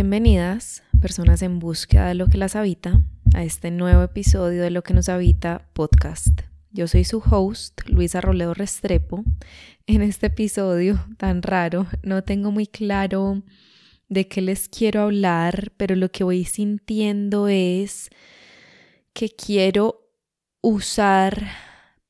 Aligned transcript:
Bienvenidas, 0.00 0.84
personas 1.00 1.42
en 1.42 1.58
búsqueda 1.58 2.06
de 2.06 2.14
lo 2.14 2.28
que 2.28 2.38
las 2.38 2.54
habita, 2.54 3.02
a 3.34 3.42
este 3.42 3.72
nuevo 3.72 4.04
episodio 4.04 4.62
de 4.62 4.70
Lo 4.70 4.84
que 4.84 4.94
nos 4.94 5.08
habita 5.08 5.68
podcast. 5.72 6.42
Yo 6.70 6.86
soy 6.86 7.02
su 7.02 7.18
host, 7.18 7.80
Luisa 7.88 8.20
Roledo 8.20 8.54
Restrepo. 8.54 9.24
En 9.88 10.02
este 10.02 10.28
episodio 10.28 11.04
tan 11.16 11.42
raro, 11.42 11.88
no 12.04 12.22
tengo 12.22 12.52
muy 12.52 12.68
claro 12.68 13.42
de 14.08 14.28
qué 14.28 14.40
les 14.40 14.68
quiero 14.68 15.02
hablar, 15.02 15.72
pero 15.76 15.96
lo 15.96 16.12
que 16.12 16.22
voy 16.22 16.44
sintiendo 16.44 17.48
es 17.48 18.08
que 19.12 19.30
quiero 19.30 20.12
usar 20.60 21.44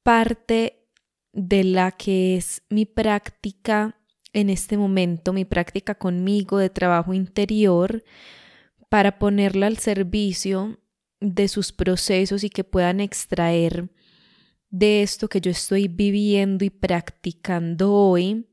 parte 0.03 0.85
de 1.33 1.65
la 1.65 1.93
que 1.93 2.37
es 2.37 2.61
mi 2.69 2.85
práctica 2.85 3.98
en 4.41 4.51
este 4.51 4.77
momento 4.77 5.33
mi 5.33 5.45
práctica 5.45 5.95
conmigo 5.95 6.59
de 6.59 6.71
trabajo 6.71 7.15
interior 7.15 8.05
para 8.89 9.19
ponerla 9.19 9.67
al 9.67 9.79
servicio 9.79 10.79
de 11.21 11.49
sus 11.49 11.73
procesos 11.73 12.45
y 12.45 12.51
que 12.51 12.65
puedan 12.65 13.01
extraer 13.01 13.91
de 14.71 15.03
esto 15.03 15.29
que 15.29 15.41
yo 15.41 15.51
estoy 15.51 15.89
viviendo 15.89 16.65
y 16.65 16.71
practicando 16.71 17.93
hoy 17.93 18.47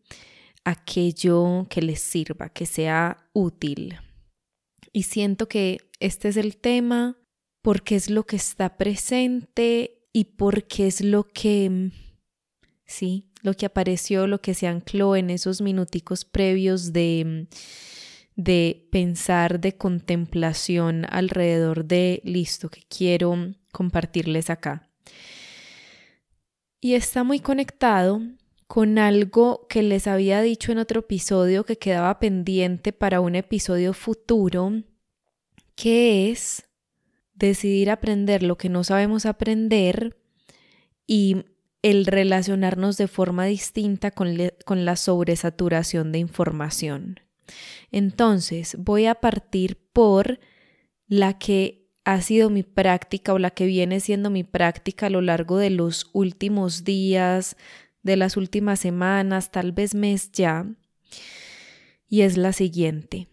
aquello 0.63 1.67
que 1.69 1.81
les 1.81 2.01
sirva, 2.01 2.49
que 2.49 2.65
sea 2.65 3.29
útil. 3.33 3.99
Y 4.91 5.03
siento 5.03 5.47
que 5.47 5.79
este 5.99 6.29
es 6.29 6.37
el 6.37 6.57
tema 6.57 7.17
porque 7.61 7.95
es 7.95 8.09
lo 8.09 8.25
que 8.25 8.35
está 8.35 8.77
presente 8.77 10.07
y 10.13 10.23
porque 10.23 10.87
es 10.87 11.01
lo 11.01 11.27
que, 11.27 11.91
sí, 12.85 13.29
lo 13.45 13.53
que 13.53 13.67
apareció, 13.67 14.25
lo 14.25 14.41
que 14.41 14.55
se 14.55 14.65
ancló 14.65 15.15
en 15.15 15.29
esos 15.29 15.61
minuticos 15.61 16.25
previos 16.25 16.93
de, 16.93 17.47
de 18.35 18.87
pensar, 18.91 19.59
de 19.59 19.77
contemplación 19.77 21.05
alrededor 21.09 21.85
de, 21.85 22.21
listo, 22.23 22.69
que 22.69 22.81
quiero 22.89 23.53
compartirles 23.71 24.49
acá. 24.49 24.89
Y 26.81 26.95
está 26.95 27.23
muy 27.23 27.39
conectado 27.39 28.19
con 28.65 28.97
algo 28.97 29.67
que 29.69 29.83
les 29.83 30.07
había 30.07 30.41
dicho 30.41 30.71
en 30.71 30.79
otro 30.79 31.01
episodio 31.01 31.65
que 31.65 31.77
quedaba 31.77 32.19
pendiente 32.19 32.93
para 32.93 33.21
un 33.21 33.35
episodio 33.35 33.93
futuro, 33.93 34.81
que 35.75 36.31
es 36.31 36.65
decidir 37.35 37.91
aprender 37.91 38.41
lo 38.41 38.57
que 38.57 38.69
no 38.69 38.83
sabemos 38.83 39.27
aprender 39.27 40.17
y 41.05 41.45
el 41.85 42.07
relacionarnos 42.07 42.97
de 42.97 43.07
forma 43.07 43.45
distinta 43.45 44.09
con, 44.09 44.35
la 44.35 44.95
sobresaturación 44.95 46.11
de 46.11 46.17
información. 46.17 47.19
Entonces, 47.91 48.75
voy 48.79 49.05
a 49.05 49.13
partir 49.13 49.77
por 49.93 50.39
la 51.07 51.37
que 51.37 51.87
ha 52.03 52.19
sido 52.21 52.49
mi 52.49 52.63
práctica 52.63 53.33
o 53.33 53.37
la 53.37 53.51
que 53.51 53.67
viene 53.67 53.99
siendo 53.99 54.31
mi 54.31 54.43
práctica 54.43 55.05
a 55.05 55.09
lo 55.11 55.21
largo 55.21 55.59
de 55.59 55.69
los 55.69 56.09
últimos 56.13 56.85
días, 56.85 57.55
de 58.01 58.17
las 58.17 58.35
últimas 58.35 58.79
semanas, 58.79 59.51
tal 59.51 59.71
vez 59.71 59.93
mes 59.93 60.31
ya, 60.31 60.65
y 62.09 62.21
es 62.21 62.35
la 62.35 62.51
siguiente. 62.51 63.27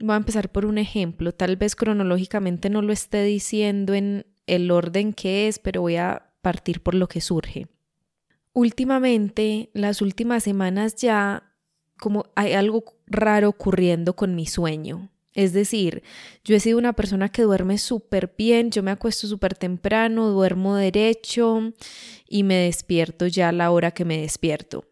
Voy 0.00 0.12
a 0.12 0.18
empezar 0.18 0.52
por 0.52 0.66
un 0.66 0.76
ejemplo, 0.76 1.32
tal 1.32 1.56
vez 1.56 1.74
cronológicamente 1.74 2.68
no 2.68 2.82
lo 2.82 2.92
esté 2.92 3.24
diciendo 3.24 3.94
en 3.94 4.26
el 4.46 4.70
orden 4.70 5.14
que 5.14 5.48
es, 5.48 5.58
pero 5.58 5.80
voy 5.80 5.96
a 5.96 6.34
partir 6.42 6.82
por 6.82 6.94
lo 6.94 7.08
que 7.08 7.22
surge. 7.22 7.68
Últimamente, 8.56 9.68
las 9.74 10.00
últimas 10.00 10.42
semanas 10.42 10.96
ya, 10.96 11.52
como 11.98 12.24
hay 12.36 12.54
algo 12.54 12.84
raro 13.06 13.50
ocurriendo 13.50 14.16
con 14.16 14.34
mi 14.34 14.46
sueño. 14.46 15.10
Es 15.34 15.52
decir, 15.52 16.02
yo 16.42 16.56
he 16.56 16.60
sido 16.60 16.78
una 16.78 16.94
persona 16.94 17.28
que 17.28 17.42
duerme 17.42 17.76
súper 17.76 18.32
bien, 18.38 18.70
yo 18.70 18.82
me 18.82 18.92
acuesto 18.92 19.26
súper 19.26 19.54
temprano, 19.54 20.30
duermo 20.30 20.74
derecho 20.74 21.74
y 22.26 22.44
me 22.44 22.54
despierto 22.54 23.26
ya 23.26 23.50
a 23.50 23.52
la 23.52 23.70
hora 23.70 23.90
que 23.90 24.06
me 24.06 24.22
despierto. 24.22 24.86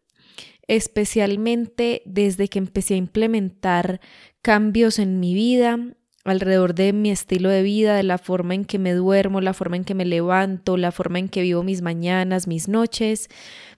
Especialmente 0.69 2.03
desde 2.05 2.49
que 2.49 2.59
empecé 2.59 2.93
a 2.93 2.99
implementar 2.99 3.99
cambios 4.43 4.99
en 4.99 5.21
mi 5.21 5.33
vida, 5.33 5.79
alrededor 6.25 6.75
de 6.75 6.93
mi 6.93 7.11
estilo 7.11 7.51
de 7.51 7.63
vida, 7.63 7.97
de 7.97 8.03
la 8.03 8.19
forma 8.19 8.55
en 8.55 8.65
que 8.65 8.79
me 8.79 8.93
duermo, 8.93 9.41
la 9.41 9.55
forma 9.55 9.77
en 9.77 9.85
que 9.85 9.95
me 9.95 10.05
levanto, 10.05 10.77
la 10.77 10.91
forma 10.91 11.19
en 11.19 11.29
que 11.29 11.43
vivo 11.43 11.63
mis 11.63 11.83
mañanas, 11.83 12.47
mis 12.47 12.67
noches, 12.69 13.29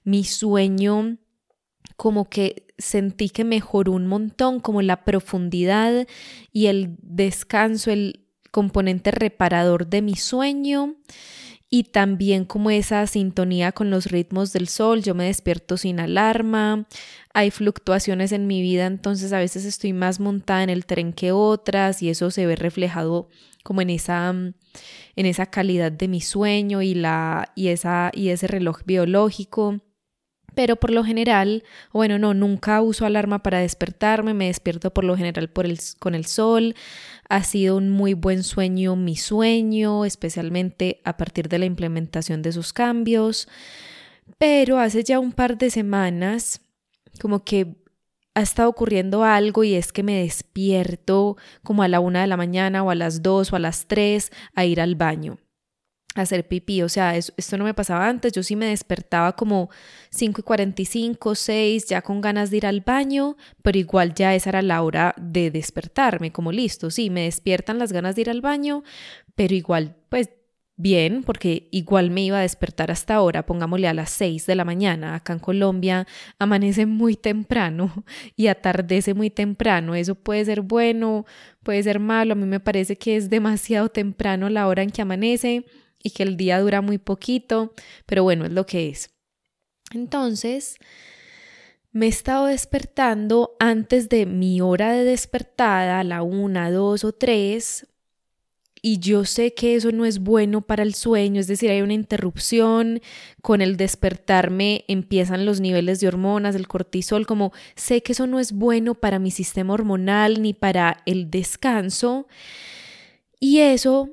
mi 0.04 0.24
sueño, 0.24 1.18
como 1.96 2.28
que 2.28 2.66
sentí 2.78 3.30
que 3.30 3.44
mejoró 3.44 3.92
un 3.92 4.06
montón, 4.06 4.60
como 4.60 4.80
la 4.82 5.04
profundidad 5.04 6.06
y 6.52 6.66
el 6.66 6.96
descanso, 7.00 7.90
el 7.90 8.26
componente 8.52 9.10
reparador 9.10 9.88
de 9.88 10.02
mi 10.02 10.14
sueño 10.14 10.96
y 11.68 11.84
también 11.84 12.44
como 12.44 12.70
esa 12.70 13.06
sintonía 13.06 13.72
con 13.72 13.90
los 13.90 14.06
ritmos 14.06 14.52
del 14.52 14.68
sol, 14.68 15.02
yo 15.02 15.14
me 15.14 15.26
despierto 15.26 15.76
sin 15.76 15.98
alarma, 15.98 16.86
hay 17.34 17.50
fluctuaciones 17.50 18.32
en 18.32 18.46
mi 18.46 18.62
vida, 18.62 18.86
entonces 18.86 19.32
a 19.32 19.38
veces 19.38 19.64
estoy 19.64 19.92
más 19.92 20.20
montada 20.20 20.62
en 20.62 20.70
el 20.70 20.86
tren 20.86 21.12
que 21.12 21.32
otras 21.32 22.02
y 22.02 22.10
eso 22.10 22.30
se 22.30 22.46
ve 22.46 22.56
reflejado 22.56 23.28
como 23.64 23.82
en 23.82 23.90
esa 23.90 24.30
en 24.30 25.26
esa 25.26 25.46
calidad 25.46 25.90
de 25.90 26.08
mi 26.08 26.20
sueño 26.20 26.82
y 26.82 26.94
la 26.94 27.52
y 27.56 27.68
esa 27.68 28.10
y 28.14 28.28
ese 28.28 28.46
reloj 28.46 28.82
biológico 28.84 29.80
pero 30.56 30.76
por 30.76 30.90
lo 30.90 31.04
general, 31.04 31.64
bueno, 31.92 32.18
no, 32.18 32.32
nunca 32.32 32.80
uso 32.80 33.04
alarma 33.04 33.42
para 33.42 33.58
despertarme, 33.58 34.32
me 34.32 34.46
despierto 34.46 34.90
por 34.90 35.04
lo 35.04 35.14
general 35.14 35.52
con 35.98 36.14
el 36.14 36.24
sol. 36.24 36.74
Ha 37.28 37.42
sido 37.42 37.76
un 37.76 37.90
muy 37.90 38.14
buen 38.14 38.42
sueño 38.42 38.96
mi 38.96 39.16
sueño, 39.16 40.04
especialmente 40.04 41.00
a 41.04 41.16
partir 41.16 41.48
de 41.48 41.58
la 41.58 41.66
implementación 41.66 42.42
de 42.42 42.50
esos 42.50 42.72
cambios. 42.72 43.48
Pero 44.38 44.78
hace 44.78 45.04
ya 45.04 45.18
un 45.18 45.32
par 45.32 45.58
de 45.58 45.70
semanas, 45.70 46.60
como 47.20 47.44
que 47.44 47.76
ha 48.34 48.42
estado 48.42 48.68
ocurriendo 48.68 49.24
algo 49.24 49.64
y 49.64 49.74
es 49.74 49.92
que 49.92 50.02
me 50.02 50.20
despierto 50.20 51.36
como 51.62 51.82
a 51.82 51.88
la 51.88 52.00
una 52.00 52.20
de 52.20 52.26
la 52.26 52.36
mañana 52.36 52.82
o 52.82 52.90
a 52.90 52.94
las 52.94 53.22
dos 53.22 53.52
o 53.52 53.56
a 53.56 53.58
las 53.58 53.86
tres 53.86 54.30
a 54.54 54.66
ir 54.66 54.80
al 54.80 54.94
baño 54.94 55.38
hacer 56.22 56.46
pipí, 56.46 56.82
o 56.82 56.88
sea, 56.88 57.16
esto 57.16 57.58
no 57.58 57.64
me 57.64 57.74
pasaba 57.74 58.08
antes, 58.08 58.32
yo 58.32 58.42
sí 58.42 58.56
me 58.56 58.66
despertaba 58.66 59.36
como 59.36 59.70
5 60.10 60.40
y 60.40 60.44
45, 60.44 61.34
6, 61.34 61.86
ya 61.86 62.02
con 62.02 62.20
ganas 62.20 62.50
de 62.50 62.58
ir 62.58 62.66
al 62.66 62.80
baño, 62.80 63.36
pero 63.62 63.78
igual 63.78 64.14
ya 64.14 64.34
esa 64.34 64.50
era 64.50 64.62
la 64.62 64.82
hora 64.82 65.14
de 65.18 65.50
despertarme, 65.50 66.32
como 66.32 66.52
listo, 66.52 66.90
sí, 66.90 67.10
me 67.10 67.22
despiertan 67.22 67.78
las 67.78 67.92
ganas 67.92 68.14
de 68.16 68.22
ir 68.22 68.30
al 68.30 68.40
baño, 68.40 68.82
pero 69.34 69.54
igual, 69.54 69.96
pues 70.08 70.30
bien, 70.76 71.22
porque 71.22 71.68
igual 71.70 72.10
me 72.10 72.22
iba 72.22 72.38
a 72.38 72.42
despertar 72.42 72.90
hasta 72.90 73.14
ahora, 73.14 73.46
pongámosle 73.46 73.88
a 73.88 73.94
las 73.94 74.10
6 74.10 74.46
de 74.46 74.54
la 74.54 74.64
mañana, 74.64 75.14
acá 75.14 75.32
en 75.32 75.38
Colombia 75.38 76.06
amanece 76.38 76.86
muy 76.86 77.16
temprano 77.16 78.04
y 78.36 78.48
atardece 78.48 79.14
muy 79.14 79.30
temprano, 79.30 79.94
eso 79.94 80.14
puede 80.14 80.44
ser 80.44 80.60
bueno, 80.60 81.24
puede 81.62 81.82
ser 81.82 81.98
malo, 81.98 82.32
a 82.32 82.36
mí 82.36 82.44
me 82.44 82.60
parece 82.60 82.96
que 82.96 83.16
es 83.16 83.30
demasiado 83.30 83.88
temprano 83.88 84.48
la 84.50 84.68
hora 84.68 84.82
en 84.82 84.90
que 84.90 85.02
amanece, 85.02 85.64
y 86.02 86.10
que 86.10 86.22
el 86.22 86.36
día 86.36 86.60
dura 86.60 86.80
muy 86.80 86.98
poquito, 86.98 87.74
pero 88.06 88.22
bueno, 88.22 88.44
es 88.44 88.52
lo 88.52 88.66
que 88.66 88.88
es. 88.88 89.10
Entonces, 89.92 90.76
me 91.92 92.06
he 92.06 92.08
estado 92.08 92.46
despertando 92.46 93.56
antes 93.58 94.08
de 94.08 94.26
mi 94.26 94.60
hora 94.60 94.92
de 94.92 95.04
despertada, 95.04 96.04
la 96.04 96.22
una, 96.22 96.70
dos 96.70 97.04
o 97.04 97.12
tres, 97.12 97.86
y 98.82 98.98
yo 98.98 99.24
sé 99.24 99.54
que 99.54 99.74
eso 99.74 99.90
no 99.90 100.04
es 100.04 100.20
bueno 100.20 100.60
para 100.60 100.82
el 100.82 100.94
sueño, 100.94 101.40
es 101.40 101.46
decir, 101.46 101.70
hay 101.70 101.82
una 101.82 101.94
interrupción, 101.94 103.00
con 103.42 103.60
el 103.60 103.76
despertarme 103.76 104.84
empiezan 104.86 105.46
los 105.46 105.60
niveles 105.60 105.98
de 105.98 106.08
hormonas, 106.08 106.54
el 106.54 106.68
cortisol, 106.68 107.26
como 107.26 107.52
sé 107.74 108.02
que 108.02 108.12
eso 108.12 108.26
no 108.26 108.38
es 108.38 108.52
bueno 108.52 108.94
para 108.94 109.18
mi 109.18 109.30
sistema 109.30 109.74
hormonal 109.74 110.42
ni 110.42 110.52
para 110.54 111.02
el 111.06 111.30
descanso, 111.30 112.28
y 113.40 113.58
eso 113.60 114.10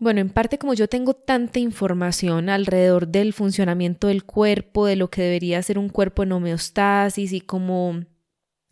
bueno, 0.00 0.20
en 0.20 0.30
parte 0.30 0.58
como 0.58 0.74
yo 0.74 0.88
tengo 0.88 1.14
tanta 1.14 1.60
información 1.60 2.48
alrededor 2.48 3.08
del 3.08 3.32
funcionamiento 3.32 4.08
del 4.08 4.24
cuerpo, 4.24 4.86
de 4.86 4.96
lo 4.96 5.08
que 5.08 5.22
debería 5.22 5.62
ser 5.62 5.78
un 5.78 5.88
cuerpo 5.88 6.22
en 6.22 6.32
homeostasis 6.32 7.32
y 7.32 7.40
como, 7.40 8.04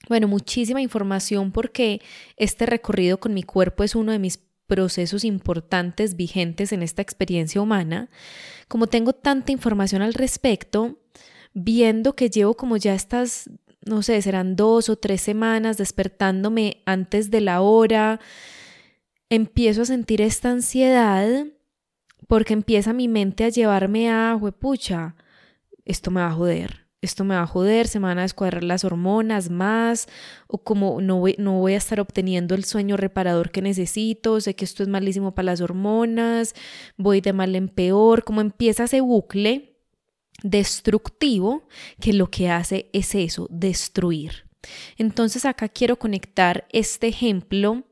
bueno, 0.09 0.27
muchísima 0.27 0.81
información 0.81 1.53
porque 1.53 2.01
este 2.37 2.67
recorrido 2.67 3.19
con 3.21 3.35
mi 3.35 3.45
cuerpo 3.45 3.85
es 3.85 3.95
uno 3.95 4.13
de 4.13 4.19
mis 4.19 4.41
procesos 4.67 5.25
importantes 5.25 6.17
vigentes 6.17 6.73
en 6.73 6.83
esta 6.83 7.03
experiencia 7.03 7.61
humana. 7.61 8.09
Como 8.69 8.87
tengo 8.87 9.13
tanta 9.13 9.53
información 9.53 10.03
al 10.03 10.15
respecto, 10.15 10.99
viendo 11.55 12.17
que 12.17 12.31
llevo 12.31 12.55
como 12.55 12.77
ya 12.79 12.95
estas, 12.95 13.51
no 13.85 14.03
sé, 14.03 14.21
serán 14.23 14.57
dos 14.57 14.89
o 14.89 14.97
tres 14.97 15.21
semanas 15.21 15.77
despertándome 15.77 16.83
antes 16.87 17.31
de 17.31 17.43
la 17.43 17.61
hora, 17.61 18.19
empiezo 19.35 19.83
a 19.83 19.87
sentir 19.87 20.21
esta 20.21 20.51
ansiedad 20.51 21.47
porque 22.29 22.53
empieza 22.53 22.93
mi 22.93 23.09
mente 23.09 23.45
a 23.45 23.49
llevarme 23.49 24.11
a, 24.11 24.39
pucha, 24.61 25.17
esto 25.87 26.11
me 26.11 26.21
va 26.21 26.29
a 26.29 26.33
joder, 26.33 26.87
esto 27.01 27.25
me 27.25 27.35
va 27.35 27.43
a 27.43 27.47
joder, 27.47 27.89
se 27.89 27.99
me 27.99 28.09
van 28.09 28.19
a 28.19 28.23
descuadrar 28.23 28.63
las 28.63 28.85
hormonas 28.85 29.49
más, 29.49 30.07
o 30.49 30.59
como 30.59 31.01
no 31.01 31.19
voy, 31.19 31.35
no 31.39 31.59
voy 31.59 31.73
a 31.73 31.79
estar 31.79 31.99
obteniendo 31.99 32.55
el 32.55 32.65
sueño 32.65 32.99
reparador 32.99 33.51
que 33.51 33.63
necesito, 33.63 34.39
sé 34.41 34.55
que 34.55 34.67
esto 34.67 34.83
es 34.83 34.91
malísimo 34.91 35.35
para 35.35 35.47
las 35.47 35.63
hormonas, 35.63 36.55
voy 36.99 37.23
de 37.23 37.33
mal 37.33 37.57
en 37.57 37.69
peor, 37.69 38.25
como 38.25 38.43
empieza 38.43 38.85
ese 38.85 39.01
bucle 39.01 39.79
destructivo 40.43 41.67
que 42.01 42.13
lo 42.13 42.31
que 42.31 42.51
hace 42.51 42.91
es 42.93 43.15
eso, 43.15 43.49
destruir. 43.51 44.47
Entonces 44.99 45.47
acá 45.47 45.71
quiero 45.71 45.99
conectar 45.99 46.67
este 46.71 47.09
ejemplo 47.09 47.85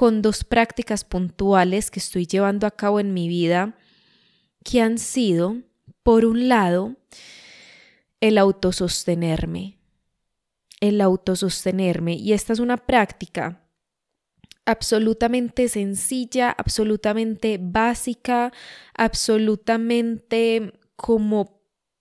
con 0.00 0.22
dos 0.22 0.44
prácticas 0.44 1.04
puntuales 1.04 1.90
que 1.90 1.98
estoy 1.98 2.24
llevando 2.24 2.66
a 2.66 2.70
cabo 2.70 3.00
en 3.00 3.12
mi 3.12 3.28
vida 3.28 3.76
que 4.64 4.80
han 4.80 4.96
sido, 4.96 5.58
por 6.02 6.24
un 6.24 6.48
lado, 6.48 6.96
el 8.22 8.38
autosostenerme. 8.38 9.76
El 10.80 11.02
autosostenerme. 11.02 12.14
Y 12.14 12.32
esta 12.32 12.54
es 12.54 12.60
una 12.60 12.78
práctica 12.78 13.60
absolutamente 14.64 15.68
sencilla, 15.68 16.50
absolutamente 16.50 17.58
básica, 17.60 18.54
absolutamente 18.94 20.72
como 20.96 21.59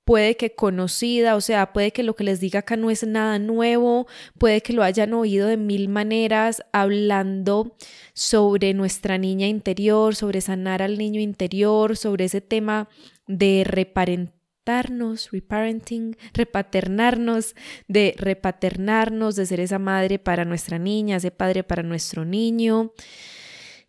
puede 0.10 0.38
que 0.38 0.56
conocida, 0.56 1.36
o 1.36 1.42
sea, 1.42 1.72
puede 1.72 1.92
que 1.92 2.02
lo 2.02 2.16
que 2.16 2.24
les 2.24 2.40
diga 2.40 2.62
acá 2.62 2.76
no 2.76 2.90
es 2.90 3.06
nada 3.06 3.38
nuevo, 3.38 4.08
puede 4.40 4.62
que 4.62 4.74
lo 4.74 4.82
hayan 4.82 5.14
oído 5.14 5.48
de 5.48 5.56
mil 5.56 5.88
maneras 5.88 6.64
hablando 6.74 7.76
sobre 8.16 8.74
nuestra 8.74 9.20
niña 9.20 9.46
interior, 9.46 10.16
sobre 10.16 10.42
sanar 10.42 10.82
al 10.82 10.98
niño 10.98 11.22
interior, 11.22 11.96
sobre 11.96 12.26
ese 12.26 12.42
tema 12.42 12.90
de 13.28 13.64
reparentarnos, 13.64 15.30
reparenting, 15.32 16.18
repaternarnos, 16.34 17.54
de 17.88 18.16
repaternarnos, 18.18 19.36
de 19.36 19.46
ser 19.46 19.60
esa 19.60 19.78
madre 19.78 20.18
para 20.18 20.44
nuestra 20.44 20.80
niña, 20.80 21.18
ese 21.18 21.30
padre 21.30 21.64
para 21.64 21.84
nuestro 21.84 22.26
niño. 22.26 22.94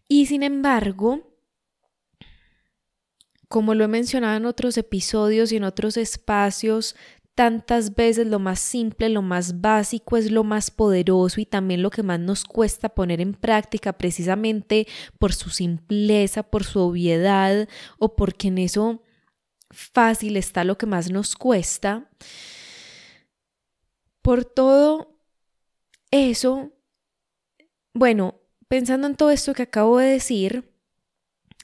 Y 0.06 0.26
sin 0.26 0.42
embargo, 0.42 1.29
como 3.50 3.74
lo 3.74 3.82
he 3.82 3.88
mencionado 3.88 4.36
en 4.36 4.46
otros 4.46 4.78
episodios 4.78 5.50
y 5.50 5.56
en 5.56 5.64
otros 5.64 5.96
espacios, 5.96 6.94
tantas 7.34 7.96
veces 7.96 8.28
lo 8.28 8.38
más 8.38 8.60
simple, 8.60 9.08
lo 9.08 9.22
más 9.22 9.60
básico 9.60 10.16
es 10.16 10.30
lo 10.30 10.44
más 10.44 10.70
poderoso 10.70 11.40
y 11.40 11.46
también 11.46 11.82
lo 11.82 11.90
que 11.90 12.04
más 12.04 12.20
nos 12.20 12.44
cuesta 12.44 12.90
poner 12.90 13.20
en 13.20 13.34
práctica 13.34 13.92
precisamente 13.92 14.86
por 15.18 15.32
su 15.32 15.50
simpleza, 15.50 16.44
por 16.44 16.62
su 16.62 16.78
obviedad 16.78 17.68
o 17.98 18.14
porque 18.14 18.48
en 18.48 18.58
eso 18.58 19.02
fácil 19.72 20.36
está 20.36 20.62
lo 20.62 20.78
que 20.78 20.86
más 20.86 21.10
nos 21.10 21.34
cuesta. 21.34 22.08
Por 24.22 24.44
todo 24.44 25.18
eso, 26.12 26.70
bueno, 27.94 28.36
pensando 28.68 29.08
en 29.08 29.16
todo 29.16 29.32
esto 29.32 29.54
que 29.54 29.62
acabo 29.64 29.98
de 29.98 30.06
decir, 30.06 30.72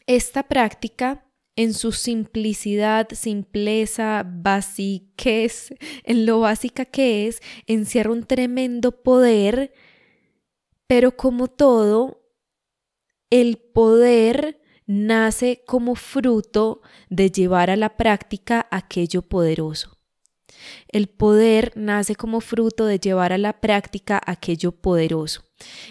esta 0.08 0.42
práctica 0.48 1.25
en 1.56 1.72
su 1.72 1.92
simplicidad, 1.92 3.08
simpleza, 3.12 4.24
basiquez, 4.26 5.74
en 6.04 6.26
lo 6.26 6.40
básica 6.40 6.84
que 6.84 7.26
es, 7.26 7.40
encierra 7.66 8.12
un 8.12 8.24
tremendo 8.24 9.02
poder, 9.02 9.72
pero 10.86 11.16
como 11.16 11.48
todo, 11.48 12.22
el 13.30 13.56
poder 13.56 14.60
nace 14.86 15.64
como 15.66 15.96
fruto 15.96 16.80
de 17.10 17.30
llevar 17.30 17.70
a 17.70 17.76
la 17.76 17.96
práctica 17.96 18.68
aquello 18.70 19.22
poderoso. 19.22 19.96
El 20.88 21.08
poder 21.08 21.72
nace 21.74 22.14
como 22.14 22.40
fruto 22.40 22.86
de 22.86 22.98
llevar 22.98 23.32
a 23.32 23.38
la 23.38 23.60
práctica 23.60 24.20
aquello 24.24 24.72
poderoso. 24.72 25.44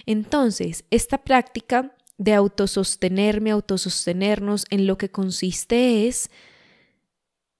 Entonces, 0.06 0.86
esta 0.92 1.24
práctica 1.24 1.96
de 2.18 2.34
autosostenerme, 2.34 3.52
autosostenernos, 3.52 4.66
en 4.70 4.88
lo 4.88 4.98
que 4.98 5.10
consiste 5.10 6.08
es 6.08 6.30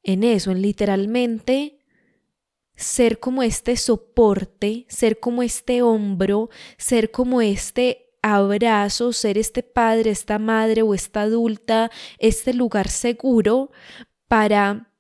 en 0.04 0.24
eso, 0.24 0.52
en 0.52 0.62
literalmente 0.62 1.80
ser 2.76 3.20
como 3.20 3.44
este 3.44 3.78
soporte, 3.78 4.86
ser 4.90 5.20
como 5.20 5.44
este 5.44 5.82
hombro, 5.82 6.50
ser 6.78 7.12
como 7.12 7.42
este 7.42 8.06
abrazo, 8.22 9.14
ser 9.14 9.38
este 9.38 9.64
padre, 9.64 10.12
esta 10.12 10.40
madre 10.40 10.82
o 10.82 10.94
esta 10.94 11.22
adulta, 11.22 11.92
este 12.18 12.54
lugar 12.54 12.90
seguro 12.90 13.72
para 14.28 14.92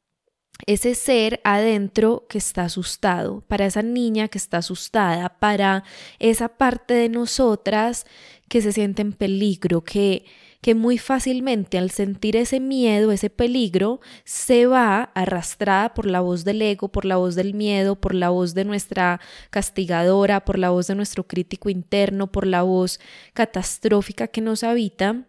ese 0.65 0.95
ser 0.95 1.41
adentro 1.43 2.25
que 2.29 2.37
está 2.37 2.63
asustado, 2.63 3.41
para 3.47 3.65
esa 3.65 3.81
niña 3.81 4.27
que 4.27 4.37
está 4.37 4.57
asustada, 4.57 5.37
para 5.39 5.83
esa 6.19 6.49
parte 6.49 6.93
de 6.93 7.09
nosotras 7.09 8.05
que 8.47 8.61
se 8.61 8.71
siente 8.71 9.01
en 9.01 9.13
peligro, 9.13 9.83
que, 9.83 10.25
que 10.61 10.73
muy 10.73 10.97
fácilmente 10.97 11.77
al 11.77 11.91
sentir 11.91 12.35
ese 12.35 12.59
miedo, 12.59 13.11
ese 13.11 13.29
peligro, 13.29 13.99
se 14.23 14.65
va 14.65 15.11
arrastrada 15.13 15.93
por 15.93 16.05
la 16.05 16.21
voz 16.21 16.43
del 16.45 16.61
ego, 16.61 16.87
por 16.87 17.05
la 17.05 17.17
voz 17.17 17.35
del 17.35 17.53
miedo, 17.53 17.95
por 17.95 18.15
la 18.15 18.29
voz 18.29 18.53
de 18.53 18.65
nuestra 18.65 19.19
castigadora, 19.49 20.45
por 20.45 20.57
la 20.57 20.69
voz 20.69 20.87
de 20.87 20.95
nuestro 20.95 21.27
crítico 21.27 21.69
interno, 21.69 22.31
por 22.31 22.47
la 22.47 22.63
voz 22.63 22.99
catastrófica 23.33 24.27
que 24.27 24.41
nos 24.41 24.63
habita 24.63 25.27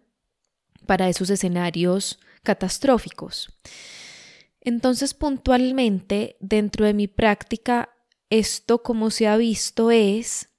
para 0.85 1.09
esos 1.09 1.29
escenarios 1.29 2.19
catastróficos. 2.43 3.49
Entonces, 4.67 5.13
puntualmente, 5.13 6.35
dentro 6.41 6.85
de 6.85 6.93
mi 6.93 7.07
práctica, 7.07 7.87
esto 8.29 8.83
como 8.83 9.11
se 9.11 9.25
ha 9.25 9.37
visto 9.37 9.91
es 9.91 10.49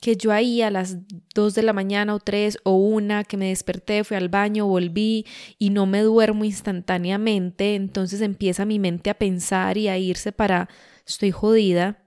que 0.00 0.16
yo 0.16 0.32
ahí 0.32 0.62
a 0.62 0.70
las 0.72 0.96
2 1.32 1.54
de 1.54 1.62
la 1.62 1.72
mañana 1.72 2.12
o 2.12 2.18
3 2.18 2.58
o 2.64 2.74
una 2.74 3.22
que 3.22 3.36
me 3.36 3.50
desperté, 3.50 4.02
fui 4.02 4.16
al 4.16 4.28
baño, 4.28 4.66
volví 4.66 5.26
y 5.60 5.70
no 5.70 5.86
me 5.86 6.00
duermo 6.00 6.44
instantáneamente, 6.44 7.76
entonces 7.76 8.20
empieza 8.20 8.64
mi 8.64 8.80
mente 8.80 9.10
a 9.10 9.14
pensar 9.14 9.78
y 9.78 9.86
a 9.86 9.96
irse 9.96 10.32
para 10.32 10.68
estoy 11.06 11.30
jodida. 11.30 12.02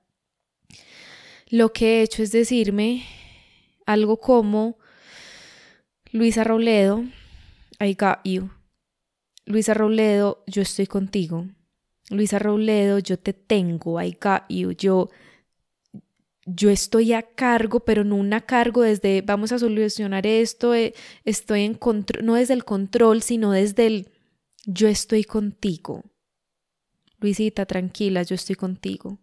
Lo 1.47 1.71
que 1.71 1.99
he 1.99 2.01
hecho 2.01 2.21
es 2.21 2.33
decirme 2.33 3.05
algo 3.85 4.17
como 4.17 4.77
Luisa 6.11 6.43
Robledo, 6.43 7.05
I 7.79 7.93
got 7.93 8.19
you. 8.25 8.49
Luisa 9.45 9.73
Robledo, 9.73 10.43
yo 10.47 10.61
estoy 10.61 10.87
contigo. 10.87 11.47
Luisa 12.09 12.39
Robledo, 12.39 12.99
yo 12.99 13.17
te 13.17 13.33
tengo, 13.33 14.01
I 14.01 14.17
got 14.21 14.43
you. 14.49 14.71
Yo 14.71 15.09
yo 16.45 16.69
estoy 16.69 17.13
a 17.13 17.23
cargo, 17.23 17.81
pero 17.81 18.03
no 18.03 18.15
una 18.15 18.41
cargo 18.41 18.83
desde 18.83 19.21
vamos 19.21 19.51
a 19.51 19.59
solucionar 19.59 20.27
esto, 20.27 20.75
eh, 20.75 20.93
estoy 21.23 21.63
en 21.63 21.73
control, 21.73 22.23
no 22.23 22.35
desde 22.35 22.53
el 22.53 22.63
control, 22.63 23.23
sino 23.23 23.51
desde 23.51 23.87
el 23.87 24.11
yo 24.65 24.87
estoy 24.87 25.23
contigo. 25.23 26.03
Luisita, 27.19 27.65
tranquila, 27.65 28.23
yo 28.23 28.35
estoy 28.35 28.55
contigo. 28.55 29.19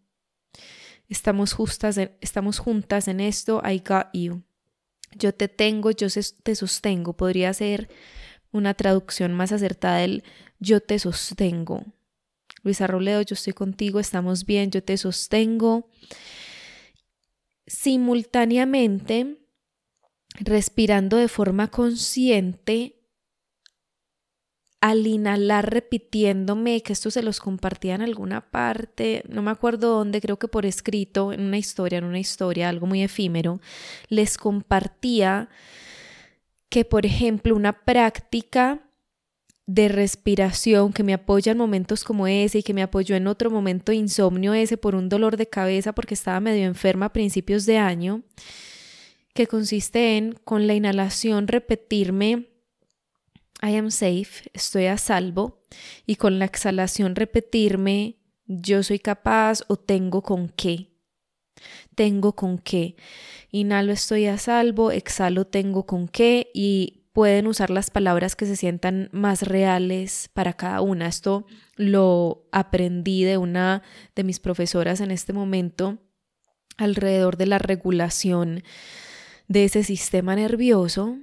Estamos, 1.09 1.52
justas 1.52 1.99
estamos 2.21 2.59
juntas 2.59 3.07
en 3.07 3.21
esto, 3.21 3.62
I 3.64 3.83
got 3.87 4.07
you. 4.12 4.43
Yo 5.14 5.35
te 5.35 5.49
tengo, 5.49 5.91
yo 5.91 6.09
te 6.43 6.55
sostengo. 6.55 7.12
Podría 7.12 7.52
ser 7.52 7.88
una 8.52 8.75
traducción 8.75 9.32
más 9.32 9.52
acertada 9.52 9.99
del 9.99 10.23
yo 10.61 10.80
te 10.80 10.99
sostengo. 10.99 11.85
Luisa 12.62 12.87
Robledo, 12.87 13.23
yo 13.23 13.35
estoy 13.35 13.52
contigo, 13.52 13.99
estamos 13.99 14.47
bien, 14.47 14.71
yo 14.71 14.82
te 14.82 14.97
sostengo 14.97 15.88
simultáneamente 17.66 19.38
respirando 20.38 21.16
de 21.16 21.28
forma 21.28 21.68
consciente 21.68 23.02
al 24.80 25.06
inhalar 25.06 25.73
repitiéndome, 25.73 26.82
que 26.82 26.92
esto 26.92 27.12
se 27.12 27.23
los 27.23 27.38
compartía 27.38 27.94
en 27.94 28.02
alguna 28.02 28.50
parte, 28.50 29.23
no 29.28 29.40
me 29.40 29.52
acuerdo 29.52 29.90
dónde, 29.90 30.21
creo 30.21 30.40
que 30.40 30.49
por 30.49 30.66
escrito, 30.66 31.32
en 31.32 31.42
una 31.42 31.56
historia, 31.56 31.99
en 31.99 32.04
una 32.04 32.18
historia, 32.18 32.68
algo 32.68 32.87
muy 32.87 33.00
efímero, 33.00 33.61
les 34.09 34.37
compartía 34.37 35.49
que, 36.73 36.87
por 36.87 37.05
ejemplo, 37.05 37.55
una 37.55 37.85
práctica 37.85 38.81
de 39.67 39.88
respiración 39.88 40.95
que 40.95 41.02
me 41.02 41.12
apoya 41.12 41.52
en 41.52 41.59
momentos 41.59 42.02
como 42.02 42.26
ese 42.26 42.61
y 42.61 42.62
que 42.62 42.73
me 42.73 42.83
apoyó 42.83 43.14
en 43.14 43.26
otro 43.26 43.50
momento 43.50 43.93
insomnio 43.93 44.55
ese 44.55 44.79
por 44.79 44.95
un 44.95 45.11
dolor 45.11 45.37
de 45.37 45.47
cabeza 45.47 45.93
porque 45.93 46.14
estaba 46.14 46.41
medio 46.41 46.64
enferma 46.64 47.07
a 47.07 47.12
principios 47.12 47.67
de 47.67 47.76
año, 47.76 48.23
que 49.35 49.47
consiste 49.47 50.17
en 50.17 50.33
con 50.33 50.67
la 50.67 50.73
inhalación 50.73 51.47
repetirme 51.47 52.49
I 53.62 53.76
am 53.76 53.91
safe, 53.91 54.50
estoy 54.55 54.87
a 54.87 54.97
salvo, 54.97 55.61
y 56.07 56.17
con 56.17 56.38
la 56.38 56.47
exhalación 56.47 57.17
repetirme 57.17 58.17
yo 58.47 58.83
soy 58.83 58.99
capaz 58.99 59.61
o 59.69 59.76
tengo 59.76 60.23
con 60.23 60.49
qué. 60.49 60.92
Tengo 61.95 62.35
con 62.35 62.59
qué. 62.59 62.97
Inhalo 63.51 63.93
estoy 63.93 64.27
a 64.27 64.39
salvo, 64.39 64.91
exhalo 64.91 65.47
tengo 65.47 65.87
con 65.87 66.09
qué 66.09 66.51
y 66.55 67.03
pueden 67.13 67.47
usar 67.47 67.71
las 67.71 67.91
palabras 67.91 68.37
que 68.37 68.47
se 68.47 68.57
sientan 68.57 69.09
más 69.13 69.43
reales 69.43 70.31
para 70.33 70.55
cada 70.55 70.81
una. 70.81 71.07
Esto 71.07 71.47
lo 71.77 72.47
aprendí 72.53 73.25
de 73.25 73.37
una 73.37 73.83
de 74.15 74.25
mis 74.25 74.41
profesoras 74.41 75.01
en 75.01 75.11
este 75.11 75.33
momento 75.33 75.99
alrededor 76.79 77.37
de 77.37 77.47
la 77.47 77.59
regulación 77.59 78.63
de 79.49 79.65
ese 79.65 79.85
sistema 79.85 80.35
nervioso 80.35 81.19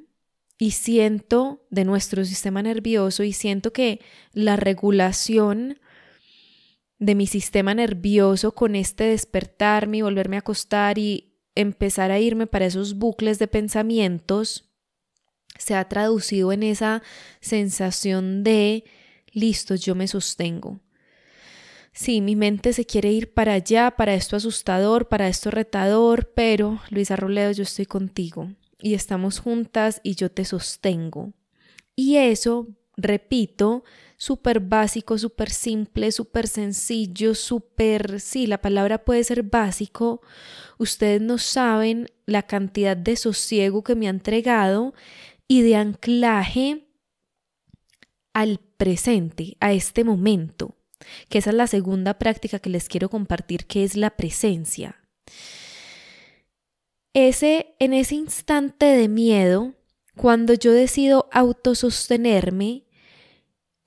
y 0.58 0.72
siento 0.72 1.66
de 1.72 1.86
nuestro 1.86 2.24
sistema 2.26 2.62
nervioso 2.62 3.24
y 3.24 3.34
siento 3.34 3.74
que 3.74 4.02
la 4.34 4.58
regulación 4.58 5.80
de 7.00 7.16
mi 7.16 7.28
sistema 7.28 7.74
nervioso 7.74 8.54
con 8.54 8.76
este 8.76 9.06
despertarme 9.06 9.98
y 9.98 10.02
volverme 10.02 10.36
a 10.36 10.40
acostar 10.40 10.98
y 10.98 11.34
empezar 11.56 12.12
a 12.12 12.20
irme 12.20 12.46
para 12.46 12.66
esos 12.66 12.96
bucles 12.96 13.40
de 13.40 13.48
pensamientos 13.48 14.70
se 15.58 15.76
ha 15.76 15.88
traducido 15.88 16.52
en 16.52 16.64
esa 16.64 17.02
sensación 17.42 18.44
de 18.44 18.86
listo, 19.32 19.76
yo 19.76 19.96
me 19.96 20.08
sostengo. 20.08 20.80
Sí, 21.92 22.22
mi 22.22 22.36
mente 22.36 22.72
se 22.72 22.86
quiere 22.86 23.12
ir 23.12 23.34
para 23.34 23.54
allá, 23.54 23.92
para 23.92 24.14
esto 24.14 24.36
asustador, 24.36 25.08
para 25.08 25.28
esto 25.28 25.52
retador, 25.52 26.32
pero 26.34 26.80
Luisa 26.90 27.16
Roledo, 27.16 27.52
yo 27.52 27.64
estoy 27.64 27.86
contigo 27.86 28.52
y 28.80 28.94
estamos 28.94 29.40
juntas 29.40 30.00
y 30.04 30.16
yo 30.16 30.32
te 30.32 30.46
sostengo. 30.46 31.34
Y 31.96 32.18
eso, 32.18 32.68
repito, 32.96 33.84
súper 34.20 34.60
básico, 34.60 35.18
súper 35.18 35.50
simple, 35.50 36.12
súper 36.12 36.48
sencillo, 36.48 37.34
súper, 37.34 38.20
sí, 38.20 38.48
la 38.48 38.62
palabra 38.62 39.06
puede 39.06 39.24
ser 39.24 39.44
básico. 39.44 40.22
Ustedes 40.78 41.22
no 41.22 41.38
saben 41.38 42.08
la 42.26 42.44
cantidad 42.44 42.98
de 42.98 43.16
sosiego 43.16 43.82
que 43.82 43.96
me 43.96 44.08
ha 44.08 44.10
entregado 44.10 44.94
y 45.48 45.62
de 45.62 45.78
anclaje 45.78 46.90
al 48.34 48.60
presente, 48.78 49.56
a 49.62 49.72
este 49.72 50.04
momento, 50.04 50.76
que 51.30 51.38
esa 51.38 51.52
es 51.52 51.56
la 51.56 51.68
segunda 51.68 52.20
práctica 52.20 52.60
que 52.60 52.70
les 52.70 52.90
quiero 52.90 53.10
compartir, 53.10 53.68
que 53.68 53.86
es 53.86 53.96
la 53.96 54.12
presencia. 54.18 55.00
Ese, 57.14 57.74
en 57.80 57.94
ese 57.94 58.16
instante 58.16 58.86
de 58.86 59.08
miedo, 59.08 59.76
cuando 60.18 60.54
yo 60.54 60.74
decido 60.74 61.30
autosostenerme, 61.32 62.84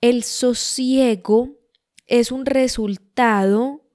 el 0.03 0.23
sosiego 0.23 1.61
es 2.07 2.33
un 2.33 2.45
resultado 2.45 3.89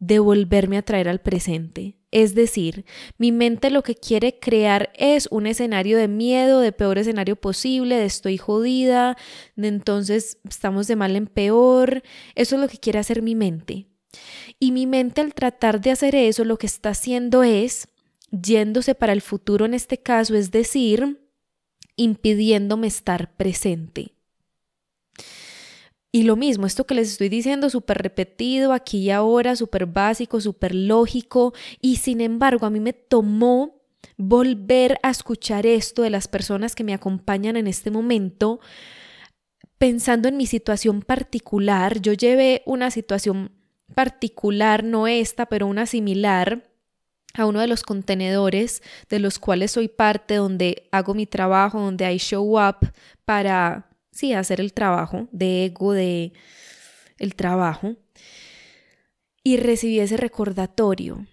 de 0.00 0.18
volverme 0.18 0.76
a 0.76 0.82
traer 0.82 1.08
al 1.08 1.20
presente. 1.20 2.00
Es 2.10 2.34
decir, 2.34 2.84
mi 3.16 3.30
mente 3.30 3.70
lo 3.70 3.84
que 3.84 3.94
quiere 3.94 4.40
crear 4.40 4.90
es 4.96 5.28
un 5.30 5.46
escenario 5.46 5.98
de 5.98 6.08
miedo, 6.08 6.58
de 6.58 6.72
peor 6.72 6.98
escenario 6.98 7.36
posible, 7.36 7.94
de 7.94 8.06
estoy 8.06 8.38
jodida, 8.38 9.16
de 9.54 9.68
entonces 9.68 10.40
estamos 10.48 10.88
de 10.88 10.96
mal 10.96 11.14
en 11.14 11.28
peor. 11.28 12.02
Eso 12.34 12.56
es 12.56 12.60
lo 12.60 12.66
que 12.66 12.78
quiere 12.78 12.98
hacer 12.98 13.22
mi 13.22 13.36
mente. 13.36 13.86
Y 14.58 14.72
mi 14.72 14.88
mente 14.88 15.20
al 15.20 15.32
tratar 15.32 15.80
de 15.80 15.92
hacer 15.92 16.16
eso, 16.16 16.44
lo 16.44 16.58
que 16.58 16.66
está 16.66 16.88
haciendo 16.88 17.44
es 17.44 17.86
yéndose 18.32 18.96
para 18.96 19.12
el 19.12 19.22
futuro 19.22 19.64
en 19.64 19.74
este 19.74 19.98
caso, 19.98 20.34
es 20.34 20.50
decir, 20.50 21.24
impidiéndome 21.94 22.88
estar 22.88 23.36
presente. 23.36 24.15
Y 26.16 26.22
lo 26.22 26.34
mismo, 26.34 26.64
esto 26.64 26.86
que 26.86 26.94
les 26.94 27.10
estoy 27.10 27.28
diciendo, 27.28 27.68
súper 27.68 27.98
repetido 27.98 28.72
aquí 28.72 29.00
y 29.00 29.10
ahora, 29.10 29.54
súper 29.54 29.84
básico, 29.84 30.40
súper 30.40 30.74
lógico, 30.74 31.52
y 31.82 31.96
sin 31.96 32.22
embargo 32.22 32.64
a 32.64 32.70
mí 32.70 32.80
me 32.80 32.94
tomó 32.94 33.82
volver 34.16 34.98
a 35.02 35.10
escuchar 35.10 35.66
esto 35.66 36.00
de 36.00 36.08
las 36.08 36.26
personas 36.26 36.74
que 36.74 36.84
me 36.84 36.94
acompañan 36.94 37.58
en 37.58 37.66
este 37.66 37.90
momento, 37.90 38.60
pensando 39.76 40.26
en 40.26 40.38
mi 40.38 40.46
situación 40.46 41.02
particular. 41.02 42.00
Yo 42.00 42.14
llevé 42.14 42.62
una 42.64 42.90
situación 42.90 43.52
particular, 43.94 44.84
no 44.84 45.06
esta, 45.08 45.44
pero 45.44 45.66
una 45.66 45.84
similar, 45.84 46.66
a 47.34 47.44
uno 47.44 47.60
de 47.60 47.66
los 47.66 47.82
contenedores 47.82 48.82
de 49.10 49.18
los 49.18 49.38
cuales 49.38 49.72
soy 49.72 49.88
parte, 49.88 50.36
donde 50.36 50.88
hago 50.92 51.12
mi 51.12 51.26
trabajo, 51.26 51.78
donde 51.78 52.10
I 52.10 52.16
show 52.16 52.58
up 52.58 52.90
para, 53.26 53.85
sí, 54.16 54.32
hacer 54.32 54.60
el 54.60 54.72
trabajo 54.72 55.28
de 55.30 55.66
ego, 55.66 55.92
de 55.92 56.32
el 57.18 57.34
trabajo. 57.34 57.96
Y 59.44 59.58
recibí 59.58 60.00
ese 60.00 60.16
recordatorio. 60.16 61.26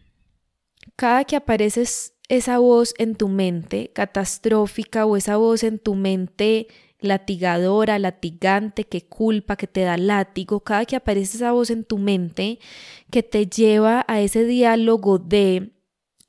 Cada 0.96 1.24
que 1.24 1.36
aparece 1.36 1.84
esa 2.30 2.58
voz 2.60 2.94
en 2.98 3.16
tu 3.16 3.28
mente 3.28 3.92
catastrófica 3.94 5.06
o 5.06 5.18
esa 5.18 5.38
voz 5.38 5.64
en 5.64 5.80
tu 5.80 5.96
mente 5.96 6.68
latigadora, 7.00 8.00
latigante, 8.00 8.86
que 8.86 9.06
culpa, 9.06 9.58
que 9.58 9.68
te 9.68 9.82
da 9.82 9.98
látigo, 9.98 10.62
cada 10.62 10.86
que 10.86 10.96
aparece 10.96 11.38
esa 11.38 11.52
voz 11.52 11.70
en 11.70 11.84
tu 11.84 11.98
mente 11.98 12.60
que 13.12 13.24
te 13.24 13.46
lleva 13.46 14.06
a 14.08 14.22
ese 14.22 14.46
diálogo 14.46 15.20
de 15.20 15.73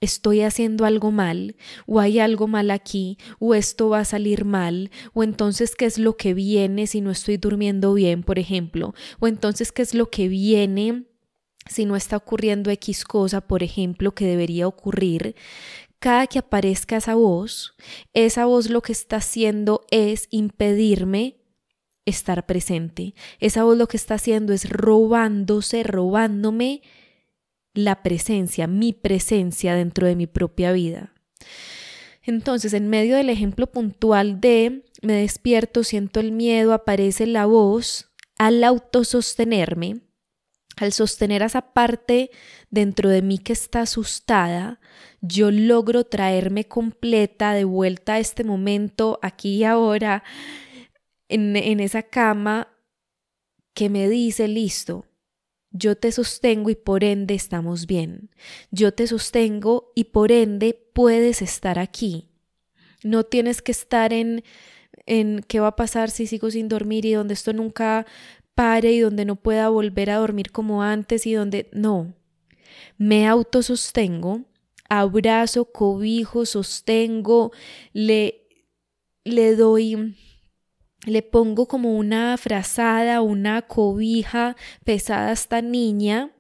estoy 0.05 0.43
haciendo 0.43 0.85
algo 0.85 1.11
mal, 1.11 1.57
o 1.87 2.01
hay 2.01 2.19
algo 2.19 2.47
mal 2.47 2.71
aquí, 2.71 3.19
o 3.39 3.55
esto 3.55 3.89
va 3.89 4.01
a 4.01 4.05
salir 4.05 4.45
mal, 4.45 4.91
o 5.13 5.23
entonces 5.23 5.75
qué 5.75 5.87
es 5.87 5.99
lo 5.99 6.17
que 6.17 6.35
viene 6.35 6.87
si 6.87 7.01
no 7.01 7.11
estoy 7.11 7.37
durmiendo 7.37 7.95
bien, 7.95 8.23
por 8.23 8.39
ejemplo, 8.39 8.95
o 9.21 9.27
entonces 9.27 9.73
qué 9.73 9.83
es 9.83 9.95
lo 9.95 10.11
que 10.11 10.29
viene 10.29 11.05
si 11.67 11.87
no 11.87 11.97
está 11.97 12.17
ocurriendo 12.17 12.71
X 12.71 13.05
cosa, 13.05 13.41
por 13.41 13.63
ejemplo, 13.63 14.15
que 14.15 14.27
debería 14.27 14.69
ocurrir. 14.69 15.35
Cada 15.99 16.27
que 16.27 16.39
aparezca 16.39 16.99
esa 16.99 17.15
voz, 17.15 17.75
esa 18.13 18.45
voz 18.45 18.69
lo 18.69 18.83
que 18.83 18.93
está 18.93 19.17
haciendo 19.17 19.87
es 19.91 20.29
impedirme 20.31 21.39
estar 22.05 22.45
presente. 22.45 23.15
Esa 23.41 23.65
voz 23.65 23.79
lo 23.79 23.89
que 23.89 23.97
está 23.97 24.15
haciendo 24.15 24.53
es 24.53 24.69
robándose, 24.69 25.83
robándome 25.83 26.83
la 27.75 28.03
presencia, 28.03 28.67
mi 28.67 28.93
presencia 28.93 29.75
dentro 29.75 30.07
de 30.07 30.17
mi 30.17 30.27
propia 30.27 30.73
vida. 30.73 31.13
Entonces, 32.23 32.73
en 32.73 32.89
medio 32.89 33.17
del 33.17 33.29
ejemplo 33.29 33.67
puntual 33.67 34.41
de 34.41 34.85
me 35.03 35.15
despierto, 35.15 35.85
siento 35.85 36.21
el 36.21 36.33
miedo, 36.33 36.73
aparece 36.73 37.27
la 37.27 37.45
voz, 37.45 38.11
al 38.39 38.65
autosostenerme, 38.65 40.01
al 40.77 40.93
sostener 40.93 41.43
a 41.43 41.47
esa 41.47 41.73
parte 41.73 42.31
dentro 42.71 43.11
de 43.11 43.21
mí 43.21 43.39
que 43.39 43.53
está 43.53 43.83
asustada, 43.83 44.81
yo 45.21 45.51
logro 45.51 46.05
traerme 46.05 46.65
completa 46.65 47.53
de 47.53 47.65
vuelta 47.65 48.15
a 48.15 48.19
este 48.19 48.45
momento, 48.45 49.19
aquí 49.23 49.57
y 49.57 49.65
ahora, 49.65 50.25
en, 51.29 51.57
en 51.57 51.81
esa 51.81 52.03
cama 52.03 52.69
que 53.75 53.91
me 53.91 54.09
dice, 54.09 54.49
listo, 54.49 55.05
yo 55.75 55.97
te 55.97 56.13
sostengo 56.13 56.71
y 56.71 56.77
por 56.77 57.03
ende 57.03 57.35
estamos 57.35 57.87
bien. 57.87 58.31
Yo 58.71 58.95
te 58.95 59.09
sostengo 59.09 59.91
y 59.97 60.05
por 60.05 60.31
ende 60.31 60.81
puedes 60.93 61.43
estar 61.43 61.81
aquí. 61.81 62.29
No 63.03 63.25
tienes 63.25 63.61
que 63.61 63.73
estar 63.73 64.13
en 64.13 64.45
en 65.07 65.45
qué 65.47 65.61
va 65.61 65.69
a 65.69 65.77
pasar 65.77 66.11
si 66.11 66.27
sigo 66.27 66.51
sin 66.51 66.69
dormir 66.69 67.05
y 67.05 67.13
donde 67.13 67.35
esto 67.35 67.53
nunca 67.53 68.07
pare 68.55 68.93
y 68.93 69.01
donde 69.01 69.25
no 69.25 69.37
pueda 69.37 69.69
volver 69.69 70.11
a 70.11 70.17
dormir 70.17 70.53
como 70.53 70.83
antes 70.83 71.27
y 71.27 71.35
donde 71.35 71.69
no. 71.73 72.15
Me 72.97 73.27
autosostengo, 73.27 74.43
abrazo, 74.89 75.67
cobijo, 75.67 76.47
sostengo, 76.47 77.51
le 77.93 78.47
le 79.25 79.57
doy 79.57 80.15
le 81.05 81.23
pongo 81.23 81.67
como 81.67 81.97
una 81.97 82.37
frazada, 82.37 83.21
una 83.21 83.63
cobija 83.63 84.57
pesada 84.85 85.29
a 85.29 85.33
esta 85.33 85.63
niña 85.63 86.31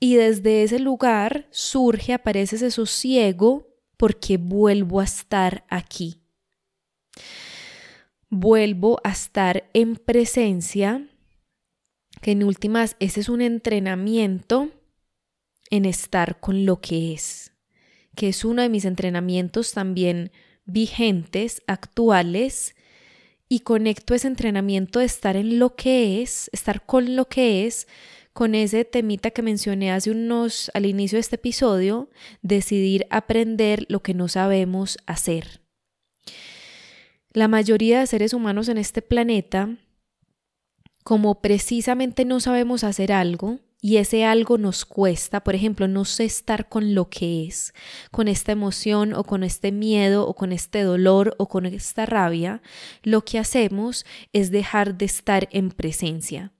y 0.00 0.16
desde 0.16 0.62
ese 0.62 0.78
lugar 0.78 1.46
surge, 1.50 2.12
aparece 2.12 2.56
ese 2.56 2.70
sosiego 2.70 3.68
porque 3.96 4.36
vuelvo 4.36 5.00
a 5.00 5.04
estar 5.04 5.64
aquí. 5.68 6.20
Vuelvo 8.28 9.00
a 9.04 9.12
estar 9.12 9.70
en 9.72 9.96
presencia, 9.96 11.08
que 12.20 12.32
en 12.32 12.42
últimas 12.42 12.96
ese 12.98 13.20
es 13.20 13.28
un 13.28 13.40
entrenamiento 13.40 14.70
en 15.70 15.84
estar 15.84 16.40
con 16.40 16.66
lo 16.66 16.80
que 16.80 17.14
es, 17.14 17.52
que 18.16 18.28
es 18.28 18.44
uno 18.44 18.62
de 18.62 18.68
mis 18.68 18.84
entrenamientos 18.84 19.72
también 19.72 20.32
vigentes, 20.64 21.62
actuales, 21.66 22.73
y 23.54 23.60
conecto 23.60 24.14
ese 24.14 24.26
entrenamiento 24.26 24.98
de 24.98 25.04
estar 25.04 25.36
en 25.36 25.60
lo 25.60 25.76
que 25.76 26.22
es, 26.22 26.50
estar 26.52 26.84
con 26.84 27.14
lo 27.14 27.28
que 27.28 27.68
es, 27.68 27.86
con 28.32 28.56
ese 28.56 28.84
temita 28.84 29.30
que 29.30 29.42
mencioné 29.42 29.92
hace 29.92 30.10
unos 30.10 30.72
al 30.74 30.86
inicio 30.86 31.18
de 31.18 31.20
este 31.20 31.36
episodio, 31.36 32.10
decidir 32.42 33.06
aprender 33.10 33.86
lo 33.88 34.02
que 34.02 34.12
no 34.12 34.26
sabemos 34.26 34.98
hacer. 35.06 35.60
La 37.30 37.46
mayoría 37.46 38.00
de 38.00 38.08
seres 38.08 38.32
humanos 38.32 38.68
en 38.68 38.76
este 38.76 39.02
planeta, 39.02 39.76
como 41.04 41.40
precisamente 41.40 42.24
no 42.24 42.40
sabemos 42.40 42.82
hacer 42.82 43.12
algo, 43.12 43.60
y 43.84 43.98
ese 43.98 44.24
algo 44.24 44.56
nos 44.56 44.86
cuesta, 44.86 45.44
por 45.44 45.54
ejemplo, 45.54 45.88
no 45.88 46.06
sé 46.06 46.24
estar 46.24 46.70
con 46.70 46.94
lo 46.94 47.10
que 47.10 47.44
es, 47.44 47.74
con 48.10 48.28
esta 48.28 48.50
emoción 48.50 49.12
o 49.12 49.24
con 49.24 49.44
este 49.44 49.72
miedo 49.72 50.26
o 50.26 50.32
con 50.32 50.52
este 50.52 50.80
dolor 50.80 51.34
o 51.36 51.48
con 51.50 51.66
esta 51.66 52.06
rabia, 52.06 52.62
lo 53.02 53.26
que 53.26 53.38
hacemos 53.38 54.06
es 54.32 54.50
dejar 54.50 54.96
de 54.96 55.04
estar 55.04 55.50
en 55.52 55.70
presencia, 55.70 56.54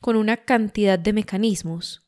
con 0.00 0.16
una 0.16 0.38
cantidad 0.38 0.98
de 0.98 1.12
mecanismos. 1.12 2.02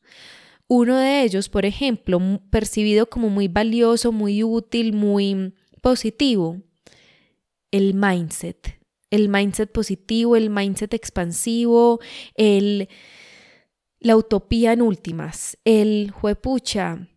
Uno 0.65 0.97
de 0.97 1.21
ellos, 1.21 1.49
por 1.49 1.67
ejemplo, 1.67 2.19
percibido 2.49 3.07
como 3.07 3.29
muy 3.29 3.47
valioso, 3.47 4.11
muy 4.11 4.43
útil, 4.43 4.91
muy 4.93 5.53
positivo, 5.83 6.63
el 7.69 7.93
mindset. 7.93 8.79
El 9.11 9.29
mindset 9.29 9.71
positivo, 9.71 10.35
el 10.35 10.49
mindset 10.49 10.95
expansivo, 10.95 11.99
el 12.33 12.89
la 14.03 14.17
utopía 14.17 14.73
en 14.73 14.81
últimas, 14.81 15.57
el 15.63 16.11
juepucha, 16.11 17.07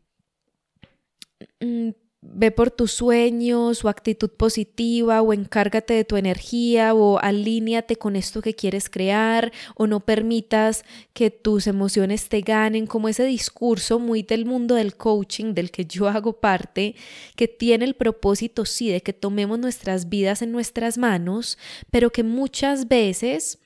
mm, 1.61 1.91
ve 2.23 2.51
por 2.53 2.71
tus 2.71 2.93
sueños 2.93 3.85
o 3.85 3.89
actitud 3.89 4.31
positiva 4.31 5.21
o 5.21 5.33
encárgate 5.33 5.95
de 5.95 6.05
tu 6.05 6.17
energía 6.17 6.95
o 6.95 7.19
alíñate 7.19 7.97
con 7.97 8.15
esto 8.15 8.41
que 8.41 8.55
quieres 8.55 8.89
crear 8.89 9.53
o 9.75 9.89
no 9.89 10.01
permitas 10.01 10.85
que 11.13 11.31
tus 11.31 11.67
emociones 11.67 12.29
te 12.29 12.41
ganen, 12.41 12.87
como 12.87 13.09
ese 13.09 13.25
discurso 13.25 13.99
muy 13.99 14.23
del 14.23 14.45
mundo 14.45 14.77
del 14.77 14.97
coaching 14.97 15.55
del 15.55 15.73
que 15.73 15.87
yo 15.87 16.09
hago 16.09 16.41
parte, 16.41 16.95
que 17.35 17.49
tiene 17.49 17.85
el 17.85 17.95
propósito 17.95 18.65
sí 18.65 18.91
de 18.91 19.03
que 19.03 19.13
tomemos 19.13 19.59
nuestras 19.59 20.09
vidas 20.09 20.41
en 20.41 20.53
nuestras 20.53 20.99
manos, 20.99 21.59
pero 21.91 22.11
que 22.11 22.23
muchas 22.23 22.87
veces 22.87 23.59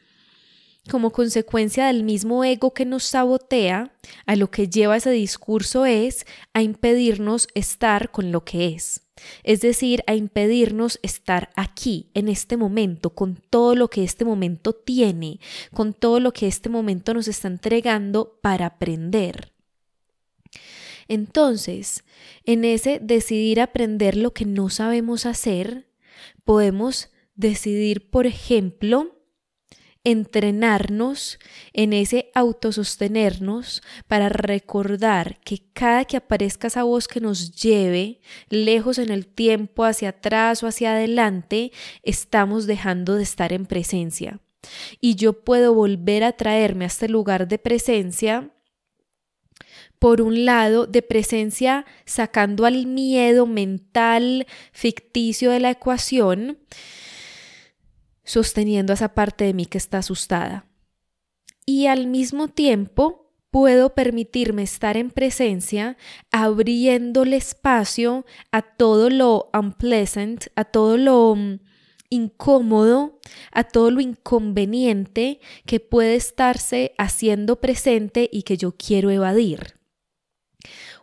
como 0.88 1.10
consecuencia 1.10 1.87
del 1.87 2.04
mismo 2.04 2.42
ego 2.44 2.72
que 2.72 2.84
nos 2.84 3.04
sabotea, 3.04 3.92
a 4.26 4.37
lo 4.37 4.50
que 4.50 4.68
lleva 4.68 4.96
ese 4.96 5.10
discurso 5.10 5.87
es 5.87 6.26
a 6.54 6.62
impedirnos 6.62 7.49
estar 7.54 8.10
con 8.10 8.32
lo 8.32 8.44
que 8.44 8.68
es. 8.68 9.02
Es 9.42 9.60
decir, 9.60 10.02
a 10.06 10.14
impedirnos 10.14 10.99
estar 11.02 11.50
aquí, 11.54 12.10
en 12.14 12.28
este 12.28 12.56
momento, 12.56 13.10
con 13.10 13.37
todo 13.37 13.75
lo 13.75 13.88
que 13.88 14.02
este 14.02 14.25
momento 14.25 14.72
tiene, 14.72 15.40
con 15.75 15.92
todo 15.92 16.20
lo 16.20 16.32
que 16.32 16.46
este 16.46 16.68
momento 16.68 17.12
nos 17.14 17.28
está 17.28 17.49
entregando 17.49 18.38
para 18.40 18.66
aprender. 18.66 19.52
Entonces, 21.08 22.04
en 22.44 22.64
ese 22.64 23.00
decidir 23.02 23.60
aprender 23.60 24.16
lo 24.16 24.32
que 24.32 24.44
no 24.44 24.70
sabemos 24.70 25.26
hacer, 25.26 25.88
podemos 26.44 27.10
decidir, 27.34 28.10
por 28.10 28.26
ejemplo, 28.26 29.19
entrenarnos 30.04 31.38
en 31.73 31.92
ese 31.92 32.30
autosostenernos 32.35 33.83
para 34.09 34.28
recordar 34.28 35.38
que 35.40 35.59
cada 35.73 36.04
que 36.04 36.16
aparezca 36.16 36.69
esa 36.69 36.85
voz 36.85 37.07
que 37.07 37.21
nos 37.21 37.52
lleve 37.52 38.21
lejos 38.49 38.99
en 38.99 39.11
el 39.11 39.26
tiempo, 39.26 39.85
hacia 39.85 40.11
atrás 40.11 40.62
o 40.62 40.66
hacia 40.66 40.92
adelante, 40.92 41.73
estamos 42.02 42.66
dejando 42.66 43.16
de 43.16 43.23
estar 43.23 43.52
en 43.52 43.66
presencia. 43.66 44.40
Y 45.00 45.14
yo 45.16 45.45
puedo 45.45 45.75
volver 45.75 46.25
a 46.25 46.33
traerme 46.33 46.85
a 46.85 46.88
este 46.88 47.09
lugar 47.09 47.49
de 47.49 47.59
presencia 47.59 48.50
por 49.99 50.23
un 50.23 50.47
lado, 50.47 50.87
de 50.87 51.02
presencia 51.02 51.85
sacando 52.07 52.64
al 52.64 52.87
miedo 52.87 53.47
mental 53.47 54.47
ficticio 54.73 55.50
de 55.50 55.61
la 55.61 55.71
ecuación 55.71 56.59
sosteniendo 58.30 58.92
esa 58.92 59.12
parte 59.12 59.44
de 59.44 59.54
mí 59.54 59.66
que 59.66 59.78
está 59.78 59.99
asustada. 59.99 60.66
Y 61.66 61.87
al 61.87 62.06
mismo 62.06 62.46
tiempo 62.46 63.34
puedo 63.50 63.92
permitirme 63.94 64.62
estar 64.62 64.96
en 64.96 65.10
presencia, 65.10 65.96
abriéndole 66.30 67.37
espacio 67.37 68.25
a 68.52 68.62
todo 68.62 69.10
lo 69.10 69.50
unpleasant, 69.52 70.46
a 70.54 70.64
todo 70.64 70.96
lo 70.96 71.34
mm, 71.34 71.58
incómodo, 72.08 73.18
a 73.50 73.64
todo 73.64 73.90
lo 73.90 74.00
inconveniente 74.00 75.40
que 75.66 75.80
puede 75.80 76.14
estarse 76.14 76.94
haciendo 76.99 77.60
presente 77.60 78.30
y 78.32 78.44
que 78.44 78.56
yo 78.56 78.76
quiero 78.76 79.10
evadir. 79.10 79.75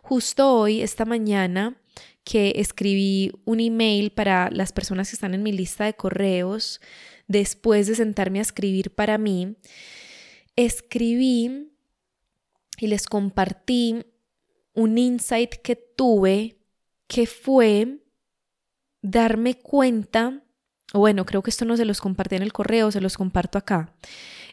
Justo 0.00 0.50
hoy, 0.54 0.80
esta 0.80 1.04
mañana, 1.04 1.76
que 2.24 2.52
escribí 2.56 3.32
un 3.44 3.60
email 3.60 4.10
para 4.12 4.50
las 4.50 4.72
personas 4.72 5.08
que 5.08 5.16
están 5.16 5.34
en 5.34 5.42
mi 5.42 5.50
lista 5.50 5.86
de 5.86 5.94
correos, 5.94 6.78
después 7.28 7.86
de 7.86 7.94
sentarme 7.94 8.40
a 8.40 8.42
escribir 8.42 8.94
para 8.94 9.18
mí, 9.18 9.56
escribí 10.56 11.70
y 12.78 12.86
les 12.88 13.06
compartí 13.06 14.04
un 14.74 14.98
insight 14.98 15.54
que 15.56 15.76
tuve 15.76 16.58
que 17.06 17.26
fue 17.26 17.98
darme 19.02 19.54
cuenta, 19.54 20.42
o 20.92 21.00
bueno, 21.00 21.24
creo 21.24 21.42
que 21.42 21.50
esto 21.50 21.64
no 21.64 21.76
se 21.76 21.84
los 21.84 22.00
compartí 22.00 22.36
en 22.36 22.42
el 22.42 22.52
correo, 22.52 22.90
se 22.90 23.00
los 23.00 23.16
comparto 23.16 23.58
acá. 23.58 23.94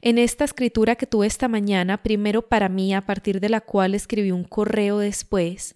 En 0.01 0.17
esta 0.17 0.43
escritura 0.43 0.95
que 0.95 1.07
tuve 1.07 1.27
esta 1.27 1.47
mañana, 1.47 2.03
primero 2.03 2.47
para 2.47 2.69
mí, 2.69 2.93
a 2.93 3.05
partir 3.05 3.39
de 3.39 3.49
la 3.49 3.61
cual 3.61 3.95
escribí 3.95 4.31
un 4.31 4.43
correo 4.43 4.99
después, 4.99 5.75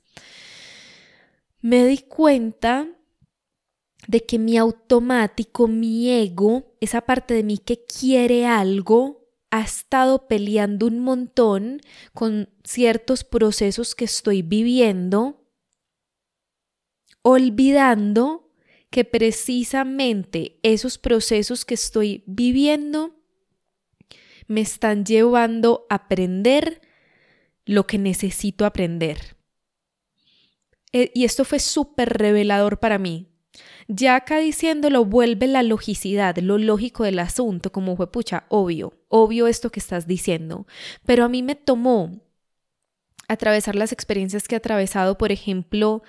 me 1.61 1.85
di 1.85 1.97
cuenta 1.99 2.87
de 4.07 4.25
que 4.25 4.39
mi 4.39 4.57
automático, 4.57 5.67
mi 5.67 6.09
ego, 6.09 6.75
esa 6.79 7.01
parte 7.01 7.33
de 7.33 7.43
mí 7.43 7.57
que 7.57 7.85
quiere 7.85 8.45
algo, 8.45 9.19
ha 9.51 9.61
estado 9.61 10.27
peleando 10.27 10.85
un 10.87 10.99
montón 10.99 11.81
con 12.13 12.49
ciertos 12.63 13.23
procesos 13.23 13.95
que 13.95 14.05
estoy 14.05 14.41
viviendo, 14.41 15.43
olvidando 17.21 18.51
que 18.89 19.05
precisamente 19.05 20.59
esos 20.63 20.97
procesos 20.97 21.65
que 21.65 21.75
estoy 21.75 22.23
viviendo 22.25 23.15
me 24.47 24.61
están 24.61 25.05
llevando 25.05 25.85
a 25.89 25.95
aprender 25.95 26.81
lo 27.65 27.85
que 27.85 27.99
necesito 27.99 28.65
aprender. 28.65 29.37
Eh, 30.91 31.11
y 31.13 31.25
esto 31.25 31.45
fue 31.45 31.59
súper 31.59 32.09
revelador 32.17 32.79
para 32.79 32.97
mí, 32.97 33.28
ya 33.91 34.15
acá 34.15 34.37
diciéndolo 34.37 35.03
vuelve 35.03 35.47
la 35.47 35.63
logicidad, 35.63 36.37
lo 36.37 36.59
lógico 36.59 37.03
del 37.03 37.17
asunto, 37.17 37.71
como 37.71 37.95
fue 37.95 38.11
pucha, 38.11 38.45
obvio, 38.47 38.93
obvio 39.07 39.47
esto 39.47 39.71
que 39.71 39.79
estás 39.79 40.05
diciendo. 40.05 40.67
Pero 41.07 41.25
a 41.25 41.29
mí 41.29 41.41
me 41.41 41.55
tomó 41.55 42.21
atravesar 43.27 43.75
las 43.75 43.91
experiencias 43.91 44.47
que 44.47 44.53
he 44.53 44.57
atravesado, 44.57 45.17
por 45.17 45.31
ejemplo, 45.31 46.03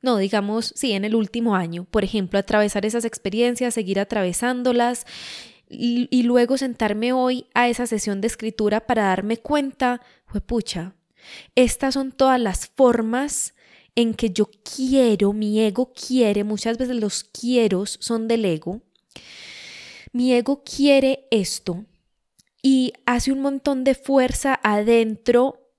no, 0.00 0.16
digamos, 0.18 0.72
sí, 0.76 0.92
en 0.92 1.04
el 1.04 1.16
último 1.16 1.56
año, 1.56 1.86
por 1.90 2.04
ejemplo, 2.04 2.38
atravesar 2.38 2.86
esas 2.86 3.04
experiencias, 3.04 3.74
seguir 3.74 3.98
atravesándolas 3.98 5.04
y, 5.68 6.22
luego 6.22 6.56
sentarme 6.56 7.12
hoy 7.12 7.46
a 7.52 7.68
esa 7.68 7.88
sesión 7.88 8.20
de 8.20 8.28
escritura 8.28 8.86
para 8.86 9.06
darme 9.06 9.38
cuenta, 9.38 10.00
fue 10.26 10.40
pucha, 10.40 10.94
estas 11.56 11.94
son 11.94 12.12
todas 12.12 12.40
las 12.40 12.68
formas 12.68 13.54
en 13.94 14.14
que 14.14 14.30
yo 14.30 14.50
quiero, 14.64 15.32
mi 15.32 15.60
ego 15.60 15.92
quiere, 15.92 16.44
muchas 16.44 16.78
veces 16.78 16.96
los 16.96 17.24
quiero 17.24 17.86
son 17.86 18.28
del 18.28 18.44
ego, 18.44 18.80
mi 20.12 20.32
ego 20.32 20.62
quiere 20.64 21.26
esto 21.30 21.84
y 22.62 22.92
hace 23.06 23.32
un 23.32 23.40
montón 23.40 23.84
de 23.84 23.94
fuerza 23.94 24.58
adentro, 24.62 25.70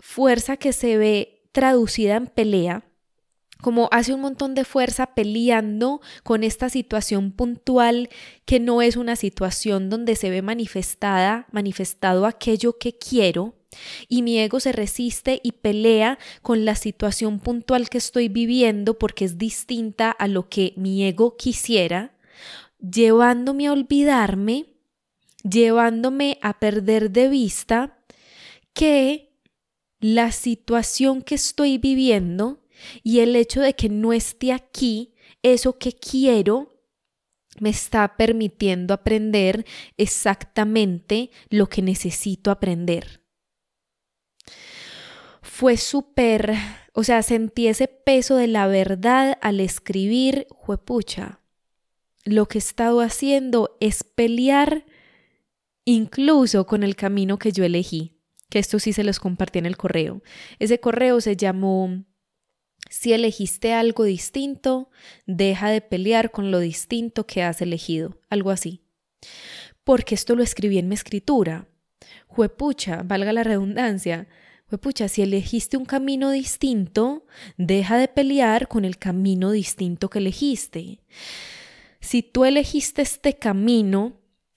fuerza 0.00 0.56
que 0.56 0.72
se 0.72 0.96
ve 0.96 1.46
traducida 1.52 2.16
en 2.16 2.26
pelea, 2.26 2.84
como 3.62 3.88
hace 3.92 4.12
un 4.12 4.20
montón 4.20 4.54
de 4.54 4.64
fuerza 4.64 5.14
peleando 5.14 6.00
con 6.24 6.42
esta 6.42 6.68
situación 6.68 7.30
puntual 7.30 8.10
que 8.44 8.58
no 8.58 8.82
es 8.82 8.96
una 8.96 9.14
situación 9.14 9.88
donde 9.88 10.16
se 10.16 10.30
ve 10.30 10.42
manifestada, 10.42 11.46
manifestado 11.52 12.26
aquello 12.26 12.76
que 12.76 12.98
quiero, 12.98 13.54
y 14.08 14.22
mi 14.22 14.38
ego 14.38 14.60
se 14.60 14.72
resiste 14.72 15.40
y 15.42 15.52
pelea 15.52 16.18
con 16.42 16.64
la 16.64 16.74
situación 16.74 17.40
puntual 17.40 17.88
que 17.88 17.98
estoy 17.98 18.28
viviendo 18.28 18.98
porque 18.98 19.24
es 19.24 19.38
distinta 19.38 20.10
a 20.10 20.28
lo 20.28 20.48
que 20.48 20.74
mi 20.76 21.04
ego 21.04 21.36
quisiera, 21.36 22.14
llevándome 22.78 23.66
a 23.66 23.72
olvidarme, 23.72 24.66
llevándome 25.48 26.38
a 26.42 26.58
perder 26.58 27.10
de 27.10 27.28
vista 27.28 27.98
que 28.72 29.32
la 30.00 30.32
situación 30.32 31.22
que 31.22 31.36
estoy 31.36 31.78
viviendo 31.78 32.64
y 33.02 33.20
el 33.20 33.36
hecho 33.36 33.60
de 33.60 33.74
que 33.74 33.88
no 33.88 34.12
esté 34.12 34.52
aquí, 34.52 35.14
eso 35.42 35.78
que 35.78 35.92
quiero, 35.92 36.72
me 37.60 37.70
está 37.70 38.16
permitiendo 38.16 38.94
aprender 38.94 39.64
exactamente 39.96 41.30
lo 41.50 41.68
que 41.68 41.82
necesito 41.82 42.50
aprender 42.50 43.21
fue 45.52 45.76
súper, 45.76 46.54
o 46.94 47.04
sea, 47.04 47.22
sentí 47.22 47.68
ese 47.68 47.86
peso 47.86 48.36
de 48.36 48.46
la 48.46 48.66
verdad 48.66 49.36
al 49.42 49.60
escribir, 49.60 50.46
juepucha. 50.48 51.40
Lo 52.24 52.48
que 52.48 52.56
he 52.56 52.58
estado 52.58 53.02
haciendo 53.02 53.76
es 53.78 54.02
pelear 54.02 54.86
incluso 55.84 56.66
con 56.66 56.82
el 56.82 56.96
camino 56.96 57.38
que 57.38 57.52
yo 57.52 57.64
elegí, 57.64 58.16
que 58.48 58.60
esto 58.60 58.78
sí 58.78 58.94
se 58.94 59.04
los 59.04 59.20
compartí 59.20 59.58
en 59.58 59.66
el 59.66 59.76
correo. 59.76 60.22
Ese 60.58 60.80
correo 60.80 61.20
se 61.20 61.36
llamó 61.36 62.02
Si 62.88 63.12
elegiste 63.12 63.74
algo 63.74 64.04
distinto, 64.04 64.88
deja 65.26 65.68
de 65.68 65.82
pelear 65.82 66.30
con 66.30 66.50
lo 66.50 66.60
distinto 66.60 67.26
que 67.26 67.42
has 67.42 67.60
elegido, 67.60 68.18
algo 68.30 68.50
así. 68.50 68.80
Porque 69.84 70.14
esto 70.14 70.34
lo 70.34 70.42
escribí 70.42 70.78
en 70.78 70.88
mi 70.88 70.94
escritura. 70.94 71.68
Juepucha, 72.26 73.02
valga 73.04 73.34
la 73.34 73.44
redundancia. 73.44 74.28
Juepucha, 74.72 75.06
si 75.08 75.20
elegiste 75.20 75.76
un 75.76 75.84
camino 75.84 76.30
distinto, 76.30 77.26
deja 77.58 77.98
de 77.98 78.08
pelear 78.08 78.68
con 78.68 78.86
el 78.86 78.96
camino 78.96 79.50
distinto 79.50 80.08
que 80.08 80.18
elegiste. 80.18 81.00
Si 82.00 82.22
tú 82.22 82.46
elegiste 82.46 83.02
este 83.02 83.34
camino, 83.34 84.14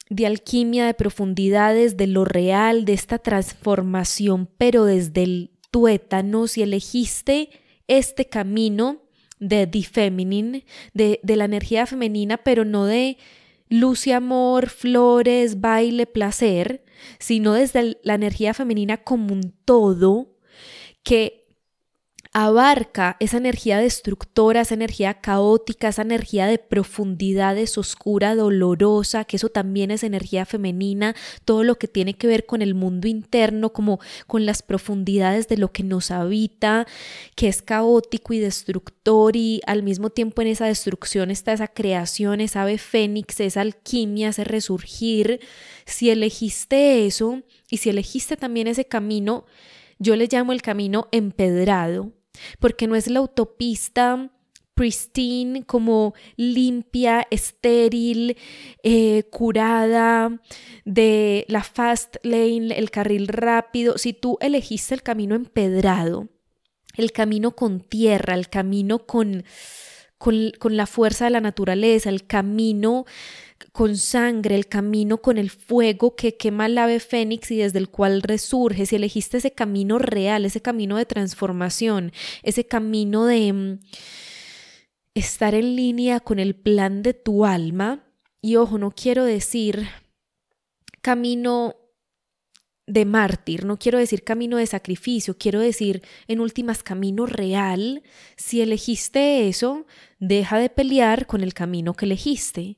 de 0.09 0.25
alquimia, 0.25 0.85
de 0.85 0.93
profundidades, 0.93 1.97
de 1.97 2.07
lo 2.07 2.23
real, 2.23 2.85
de 2.85 2.93
esta 2.93 3.19
transformación, 3.19 4.49
pero 4.57 4.85
desde 4.85 5.23
el 5.23 5.51
tuétano, 5.69 6.47
si 6.47 6.61
elegiste 6.61 7.49
este 7.89 8.29
camino 8.29 9.01
de 9.41 9.67
the 9.67 9.83
feminine, 9.83 10.63
de 10.93 11.19
la 11.25 11.43
energía 11.43 11.85
femenina, 11.85 12.37
pero 12.37 12.63
no 12.63 12.85
de 12.85 13.17
luz 13.67 14.07
y 14.07 14.13
amor, 14.13 14.69
flores, 14.69 15.59
baile, 15.59 16.07
placer, 16.07 16.84
sino 17.19 17.53
desde 17.53 17.97
la 18.03 18.15
energía 18.15 18.53
femenina 18.53 18.97
como 18.97 19.33
un 19.33 19.53
todo, 19.65 20.37
que 21.03 21.44
abarca 22.37 23.15
esa 23.21 23.37
energía 23.37 23.77
destructora, 23.77 24.59
esa 24.59 24.73
energía 24.73 25.13
caótica, 25.21 25.87
esa 25.87 26.01
energía 26.01 26.47
de 26.47 26.57
profundidades 26.57 27.77
oscura, 27.77 28.35
dolorosa, 28.35 29.23
que 29.23 29.37
eso 29.37 29.47
también 29.47 29.89
es 29.89 30.03
energía 30.03 30.45
femenina, 30.45 31.15
todo 31.45 31.63
lo 31.63 31.75
que 31.75 31.87
tiene 31.87 32.15
que 32.15 32.27
ver 32.27 32.45
con 32.45 32.61
el 32.61 32.75
mundo 32.75 33.07
interno, 33.07 33.71
como 33.71 34.01
con 34.27 34.45
las 34.45 34.63
profundidades 34.63 35.47
de 35.47 35.55
lo 35.55 35.71
que 35.71 35.83
nos 35.83 36.11
habita, 36.11 36.85
que 37.35 37.47
es 37.47 37.61
caótico 37.61 38.33
y 38.33 38.39
destructor 38.39 39.37
y 39.37 39.61
al 39.65 39.81
mismo 39.81 40.09
tiempo 40.09 40.41
en 40.41 40.49
esa 40.49 40.65
destrucción 40.65 41.31
está 41.31 41.53
esa 41.53 41.69
creación, 41.69 42.41
esa 42.41 42.63
ave 42.63 42.77
fénix, 42.77 43.39
esa 43.39 43.61
alquimia, 43.61 44.27
ese 44.27 44.43
resurgir. 44.43 45.39
Si 45.85 46.09
elegiste 46.09 47.05
eso 47.05 47.43
y 47.69 47.77
si 47.77 47.91
elegiste 47.91 48.35
también 48.35 48.67
ese 48.67 48.83
camino, 48.83 49.45
yo 49.99 50.17
le 50.17 50.27
llamo 50.29 50.51
el 50.51 50.61
camino 50.61 51.07
empedrado, 51.13 52.11
porque 52.59 52.87
no 52.87 52.95
es 52.95 53.07
la 53.07 53.19
autopista 53.19 54.31
pristine, 54.75 55.63
como 55.65 56.13
limpia, 56.35 57.25
estéril, 57.31 58.37
eh, 58.83 59.23
curada, 59.31 60.39
de 60.83 61.45
la 61.47 61.63
fast 61.63 62.17
lane, 62.23 62.77
el 62.77 62.91
carril 62.91 63.29
rápido. 63.29 63.97
Si 63.97 64.13
tú 64.13 64.37
elegiste 64.41 64.93
el 64.93 65.01
camino 65.01 65.33
empedrado, 65.33 66.27
el 66.95 67.11
camino 67.13 67.55
con 67.55 67.79
tierra, 67.79 68.35
el 68.35 68.49
camino 68.49 69.05
con, 69.07 69.45
con, 70.17 70.51
con 70.59 70.77
la 70.77 70.85
fuerza 70.85 71.25
de 71.25 71.31
la 71.31 71.41
naturaleza, 71.41 72.09
el 72.09 72.27
camino 72.27 73.05
con 73.71 73.97
sangre, 73.97 74.55
el 74.55 74.67
camino 74.67 75.21
con 75.21 75.37
el 75.37 75.49
fuego 75.49 76.15
que 76.15 76.37
quema 76.37 76.65
el 76.65 76.77
ave 76.77 76.99
fénix 76.99 77.51
y 77.51 77.57
desde 77.57 77.79
el 77.79 77.89
cual 77.89 78.21
resurge, 78.21 78.85
si 78.85 78.95
elegiste 78.95 79.37
ese 79.37 79.51
camino 79.51 79.99
real, 79.99 80.45
ese 80.45 80.61
camino 80.61 80.97
de 80.97 81.05
transformación, 81.05 82.11
ese 82.43 82.65
camino 82.65 83.25
de 83.25 83.53
mm, 83.53 83.79
estar 85.13 85.55
en 85.55 85.75
línea 85.75 86.19
con 86.19 86.39
el 86.39 86.55
plan 86.55 87.01
de 87.01 87.13
tu 87.13 87.45
alma, 87.45 88.03
y 88.41 88.57
ojo, 88.57 88.77
no 88.77 88.91
quiero 88.91 89.25
decir 89.25 89.87
camino 91.01 91.75
de 92.87 93.05
mártir, 93.05 93.65
no 93.65 93.77
quiero 93.77 93.97
decir 93.97 94.23
camino 94.23 94.57
de 94.57 94.67
sacrificio, 94.67 95.37
quiero 95.37 95.59
decir 95.59 96.03
en 96.27 96.39
últimas 96.39 96.83
camino 96.83 97.25
real, 97.25 98.03
si 98.35 98.61
elegiste 98.61 99.47
eso, 99.47 99.85
deja 100.19 100.59
de 100.59 100.69
pelear 100.69 101.25
con 101.25 101.41
el 101.41 101.53
camino 101.53 101.93
que 101.95 102.05
elegiste 102.05 102.77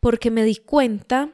porque 0.00 0.30
me 0.30 0.44
di 0.44 0.56
cuenta 0.56 1.32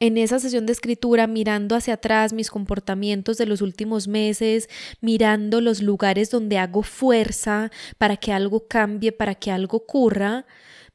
en 0.00 0.16
esa 0.16 0.38
sesión 0.38 0.64
de 0.64 0.72
escritura, 0.72 1.26
mirando 1.26 1.76
hacia 1.76 1.94
atrás 1.94 2.32
mis 2.32 2.50
comportamientos 2.50 3.36
de 3.36 3.44
los 3.44 3.60
últimos 3.60 4.08
meses, 4.08 4.68
mirando 5.02 5.60
los 5.60 5.82
lugares 5.82 6.30
donde 6.30 6.56
hago 6.56 6.82
fuerza 6.82 7.70
para 7.98 8.16
que 8.16 8.32
algo 8.32 8.66
cambie, 8.66 9.12
para 9.12 9.34
que 9.34 9.50
algo 9.50 9.76
ocurra, 9.76 10.46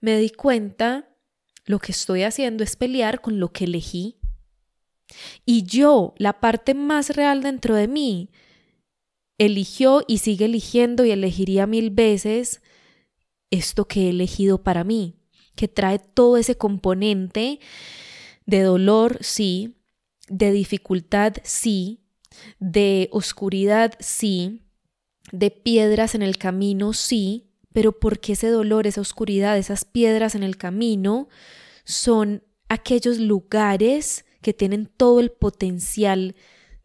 me 0.02 0.18
di 0.18 0.32
cuenta 0.32 1.08
lo 1.66 1.80
que 1.80 1.92
estoy 1.92 2.24
haciendo 2.24 2.64
es 2.64 2.76
pelear 2.76 3.22
con 3.22 3.40
lo 3.40 3.52
que 3.52 3.66
elegí. 3.66 4.18
Y 5.46 5.64
yo, 5.64 6.16
la 6.18 6.40
parte 6.40 6.74
más 6.74 7.12
real 7.16 7.44
dentro 7.44 7.76
de 7.76 7.88
mí, 7.88 8.32
eligió 9.38 10.04
y 10.08 10.18
sigue 10.18 10.46
eligiendo 10.46 11.06
y 11.06 11.12
elegiría 11.12 11.68
mil 11.68 11.92
veces 11.92 12.64
esto 13.52 13.88
que 13.88 14.08
he 14.08 14.10
elegido 14.10 14.64
para 14.64 14.84
mí 14.84 15.16
que 15.56 15.68
trae 15.68 16.00
todo 16.00 16.38
ese 16.38 16.58
componente 16.58 17.60
de 18.46 18.62
dolor, 18.62 19.18
sí, 19.22 19.76
de 20.28 20.52
dificultad, 20.52 21.34
sí, 21.44 22.02
de 22.60 23.10
oscuridad, 23.12 23.94
sí, 24.00 24.62
de 25.32 25.52
piedras 25.52 26.16
en 26.16 26.22
el 26.22 26.38
camino, 26.38 26.94
sí, 26.94 27.50
pero 27.74 28.00
porque 28.00 28.34
ese 28.34 28.50
dolor, 28.50 28.88
esa 28.88 29.02
oscuridad, 29.02 29.58
esas 29.58 29.86
piedras 29.86 30.36
en 30.36 30.44
el 30.44 30.58
camino 30.58 31.28
son 31.84 32.44
aquellos 32.70 33.20
lugares 33.20 34.26
que 34.42 34.54
tienen 34.54 34.86
todo 34.86 35.20
el 35.20 35.32
potencial 35.32 36.36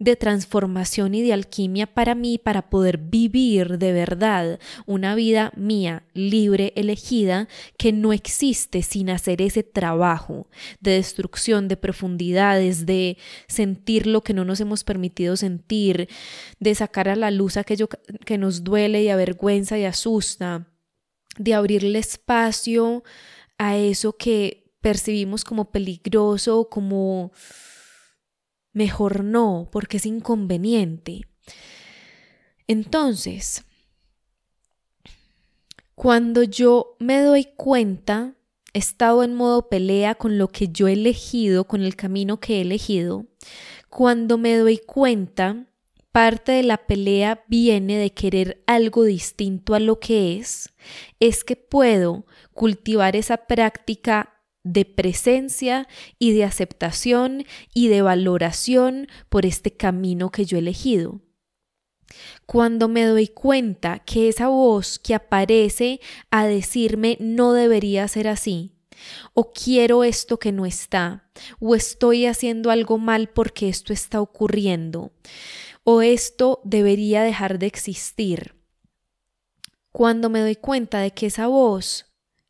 de 0.00 0.16
transformación 0.16 1.14
y 1.14 1.22
de 1.22 1.34
alquimia 1.34 1.86
para 1.86 2.14
mí 2.14 2.38
para 2.38 2.70
poder 2.70 2.96
vivir 2.96 3.78
de 3.78 3.92
verdad 3.92 4.58
una 4.86 5.14
vida 5.14 5.52
mía, 5.56 6.04
libre, 6.14 6.72
elegida, 6.74 7.48
que 7.76 7.92
no 7.92 8.14
existe 8.14 8.82
sin 8.82 9.10
hacer 9.10 9.42
ese 9.42 9.62
trabajo 9.62 10.48
de 10.80 10.92
destrucción, 10.92 11.68
de 11.68 11.76
profundidades, 11.76 12.86
de 12.86 13.18
sentir 13.46 14.06
lo 14.06 14.22
que 14.22 14.32
no 14.32 14.46
nos 14.46 14.60
hemos 14.60 14.84
permitido 14.84 15.36
sentir, 15.36 16.08
de 16.58 16.74
sacar 16.74 17.10
a 17.10 17.14
la 17.16 17.30
luz 17.30 17.58
aquello 17.58 17.88
que 18.24 18.38
nos 18.38 18.64
duele 18.64 19.02
y 19.02 19.10
avergüenza 19.10 19.78
y 19.78 19.84
asusta, 19.84 20.66
de 21.36 21.52
abrirle 21.52 21.98
espacio 21.98 23.04
a 23.58 23.76
eso 23.76 24.16
que 24.16 24.72
percibimos 24.80 25.44
como 25.44 25.70
peligroso, 25.70 26.70
como 26.70 27.32
mejor 28.72 29.24
no, 29.24 29.68
porque 29.70 29.96
es 29.98 30.06
inconveniente. 30.06 31.22
Entonces, 32.66 33.64
cuando 35.94 36.42
yo 36.42 36.96
me 36.98 37.20
doy 37.20 37.48
cuenta, 37.56 38.34
he 38.72 38.78
estado 38.78 39.24
en 39.24 39.34
modo 39.34 39.68
pelea 39.68 40.14
con 40.14 40.38
lo 40.38 40.48
que 40.48 40.68
yo 40.68 40.88
he 40.88 40.92
elegido, 40.92 41.66
con 41.66 41.82
el 41.82 41.96
camino 41.96 42.38
que 42.40 42.58
he 42.58 42.60
elegido, 42.62 43.26
cuando 43.88 44.38
me 44.38 44.56
doy 44.56 44.78
cuenta, 44.78 45.66
parte 46.12 46.52
de 46.52 46.62
la 46.62 46.78
pelea 46.86 47.44
viene 47.48 47.96
de 47.96 48.12
querer 48.12 48.62
algo 48.66 49.04
distinto 49.04 49.74
a 49.74 49.80
lo 49.80 50.00
que 50.00 50.38
es, 50.38 50.70
es 51.18 51.44
que 51.44 51.56
puedo 51.56 52.24
cultivar 52.52 53.16
esa 53.16 53.36
práctica 53.46 54.39
de 54.62 54.84
presencia 54.84 55.88
y 56.18 56.32
de 56.32 56.44
aceptación 56.44 57.44
y 57.72 57.88
de 57.88 58.02
valoración 58.02 59.08
por 59.28 59.46
este 59.46 59.72
camino 59.72 60.30
que 60.30 60.44
yo 60.44 60.56
he 60.56 60.60
elegido. 60.60 61.20
Cuando 62.46 62.88
me 62.88 63.04
doy 63.04 63.28
cuenta 63.28 64.00
que 64.00 64.28
esa 64.28 64.48
voz 64.48 64.98
que 64.98 65.14
aparece 65.14 66.00
a 66.30 66.46
decirme 66.46 67.16
no 67.20 67.52
debería 67.52 68.08
ser 68.08 68.26
así, 68.28 68.72
o 69.32 69.52
quiero 69.52 70.04
esto 70.04 70.38
que 70.38 70.52
no 70.52 70.66
está, 70.66 71.30
o 71.60 71.74
estoy 71.74 72.26
haciendo 72.26 72.70
algo 72.70 72.98
mal 72.98 73.28
porque 73.28 73.68
esto 73.68 73.92
está 73.92 74.20
ocurriendo, 74.20 75.12
o 75.84 76.02
esto 76.02 76.60
debería 76.64 77.22
dejar 77.22 77.58
de 77.58 77.66
existir. 77.66 78.56
Cuando 79.92 80.28
me 80.28 80.40
doy 80.40 80.56
cuenta 80.56 81.00
de 81.00 81.12
que 81.12 81.26
esa 81.26 81.46
voz 81.46 82.06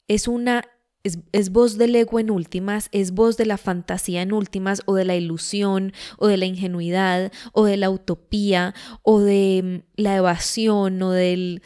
es 0.09 0.29
una 0.29 0.64
es, 1.02 1.50
voz 1.50 1.78
del 1.78 1.96
ego 1.96 2.20
en 2.20 2.30
últimas, 2.30 2.88
es 2.92 3.12
voz 3.12 3.36
de 3.36 3.46
la 3.46 3.56
fantasía 3.56 4.22
en 4.22 4.32
últimas, 4.32 4.82
o 4.86 4.94
de 4.94 5.04
la 5.04 5.16
ilusión, 5.16 5.92
o 6.18 6.26
de 6.26 6.36
la 6.36 6.46
ingenuidad, 6.46 7.32
o 7.52 7.64
de 7.64 7.76
la 7.76 7.90
utopía, 7.90 8.74
o 9.02 9.20
de 9.20 9.82
mm, 9.96 10.00
la 10.00 10.16
evasión, 10.16 11.02
o 11.02 11.10
del 11.10 11.62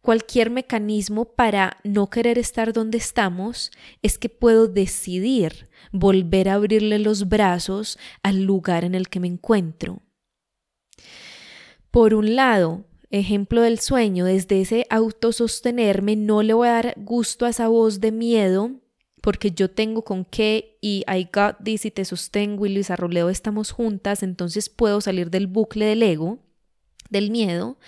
cualquier 0.00 0.48
mecanismo 0.50 1.26
para 1.34 1.76
no 1.84 2.08
querer 2.08 2.38
estar 2.38 2.72
donde 2.72 2.96
estamos, 2.96 3.70
es 4.02 4.16
que 4.16 4.30
puedo 4.30 4.66
decidir 4.66 5.68
volver 5.92 6.48
a 6.48 6.54
abrirle 6.54 6.98
los 6.98 7.28
brazos 7.28 7.98
al 8.22 8.42
lugar 8.42 8.84
en 8.84 8.94
el 8.94 9.08
que 9.08 9.20
me 9.20 9.28
encuentro. 9.28 10.00
Por 11.90 12.14
un 12.14 12.36
lado, 12.36 12.87
ejemplo 13.10 13.62
del 13.62 13.78
sueño, 13.78 14.24
desde 14.24 14.60
ese 14.60 14.86
autosostenerme, 14.90 16.16
no 16.16 16.42
le 16.42 16.52
voy 16.52 16.68
a 16.68 16.72
dar 16.72 16.94
gusto 16.96 17.46
a 17.46 17.50
esa 17.50 17.68
voz 17.68 18.00
de 18.00 18.12
miedo 18.12 18.72
porque 19.20 19.50
yo 19.50 19.70
tengo 19.70 20.02
con 20.02 20.24
qué 20.24 20.78
y 20.80 21.04
I 21.06 21.28
got 21.32 21.56
this 21.62 21.84
y 21.84 21.90
te 21.90 22.04
sostengo 22.04 22.66
y 22.66 22.70
Luisa 22.72 22.96
Roleo 22.96 23.28
estamos 23.28 23.70
juntas, 23.72 24.22
entonces 24.22 24.68
puedo 24.68 25.00
salir 25.00 25.30
del 25.30 25.46
bucle 25.46 25.86
del 25.86 26.02
ego, 26.02 26.38
del 27.10 27.30
miedo. 27.30 27.78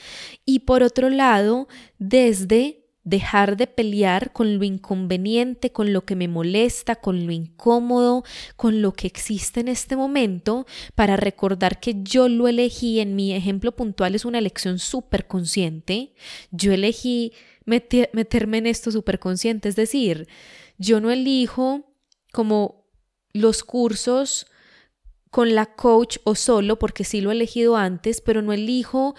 Y 0.44 0.60
por 0.60 0.82
otro 0.82 1.08
lado, 1.08 1.68
desde 1.98 2.79
dejar 3.10 3.56
de 3.56 3.66
pelear 3.66 4.32
con 4.32 4.56
lo 4.58 4.64
inconveniente, 4.64 5.72
con 5.72 5.92
lo 5.92 6.04
que 6.04 6.14
me 6.14 6.28
molesta, 6.28 6.96
con 6.96 7.26
lo 7.26 7.32
incómodo, 7.32 8.24
con 8.56 8.80
lo 8.80 8.92
que 8.92 9.08
existe 9.08 9.60
en 9.60 9.68
este 9.68 9.96
momento, 9.96 10.64
para 10.94 11.16
recordar 11.16 11.80
que 11.80 11.96
yo 12.02 12.28
lo 12.28 12.46
elegí, 12.46 13.00
en 13.00 13.16
mi 13.16 13.34
ejemplo 13.34 13.72
puntual 13.72 14.14
es 14.14 14.24
una 14.24 14.38
elección 14.38 14.78
súper 14.78 15.26
consciente, 15.26 16.14
yo 16.52 16.72
elegí 16.72 17.32
meterme 17.64 18.58
en 18.58 18.66
esto 18.66 18.90
súper 18.90 19.18
consciente, 19.18 19.68
es 19.68 19.76
decir, 19.76 20.28
yo 20.78 21.00
no 21.00 21.10
elijo 21.10 21.92
como 22.32 22.86
los 23.32 23.64
cursos 23.64 24.46
con 25.30 25.54
la 25.54 25.74
coach 25.74 26.18
o 26.24 26.34
solo, 26.36 26.78
porque 26.78 27.04
sí 27.04 27.20
lo 27.20 27.30
he 27.30 27.34
elegido 27.34 27.76
antes, 27.76 28.20
pero 28.20 28.40
no 28.40 28.52
elijo 28.52 29.14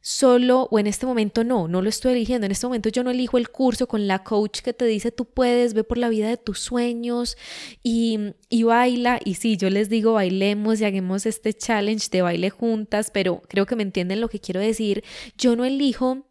solo 0.00 0.68
o 0.70 0.78
en 0.78 0.86
este 0.86 1.06
momento 1.06 1.44
no, 1.44 1.68
no 1.68 1.82
lo 1.82 1.88
estoy 1.88 2.12
eligiendo. 2.12 2.46
En 2.46 2.52
este 2.52 2.66
momento 2.66 2.88
yo 2.88 3.04
no 3.04 3.10
elijo 3.10 3.38
el 3.38 3.50
curso 3.50 3.88
con 3.88 4.06
la 4.06 4.24
coach 4.24 4.60
que 4.60 4.72
te 4.72 4.84
dice 4.84 5.12
tú 5.12 5.24
puedes, 5.26 5.74
ve 5.74 5.84
por 5.84 5.98
la 5.98 6.08
vida 6.08 6.28
de 6.28 6.36
tus 6.36 6.60
sueños 6.60 7.36
y, 7.82 8.18
y 8.48 8.62
baila. 8.62 9.20
Y 9.24 9.34
sí, 9.34 9.56
yo 9.56 9.70
les 9.70 9.88
digo 9.88 10.14
bailemos 10.14 10.80
y 10.80 10.84
hagamos 10.84 11.26
este 11.26 11.52
challenge 11.52 12.08
de 12.10 12.22
baile 12.22 12.50
juntas, 12.50 13.10
pero 13.12 13.42
creo 13.48 13.66
que 13.66 13.76
me 13.76 13.82
entienden 13.82 14.20
lo 14.20 14.28
que 14.28 14.40
quiero 14.40 14.60
decir. 14.60 15.04
Yo 15.36 15.56
no 15.56 15.64
elijo 15.64 16.24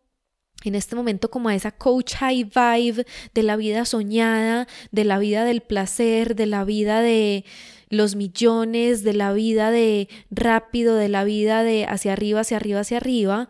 en 0.63 0.75
este 0.75 0.95
momento 0.95 1.30
como 1.30 1.49
a 1.49 1.56
esa 1.56 1.71
coach 1.71 2.15
high 2.15 2.43
vibe 2.43 3.06
de 3.34 3.43
la 3.43 3.56
vida 3.56 3.86
soñada, 3.86 4.67
de 4.91 5.06
la 5.06 5.19
vida 5.19 5.45
del 5.45 5.62
placer, 5.62 6.36
de 6.36 6.47
la 6.47 6.63
vida 6.63 7.01
de 7.01 7.45
los 7.89 8.15
millones, 8.15 9.04
de 9.04 9.13
la 9.13 9.34
vida 9.34 9.71
de 9.71 10.10
rápido, 10.30 10.95
de 10.95 11.10
la 11.10 11.23
vida 11.23 11.63
de 11.63 11.86
hacia 11.86 12.13
arriba, 12.13 12.41
hacia 12.41 12.58
arriba, 12.58 12.82
hacia 12.82 12.97
arriba, 12.97 13.50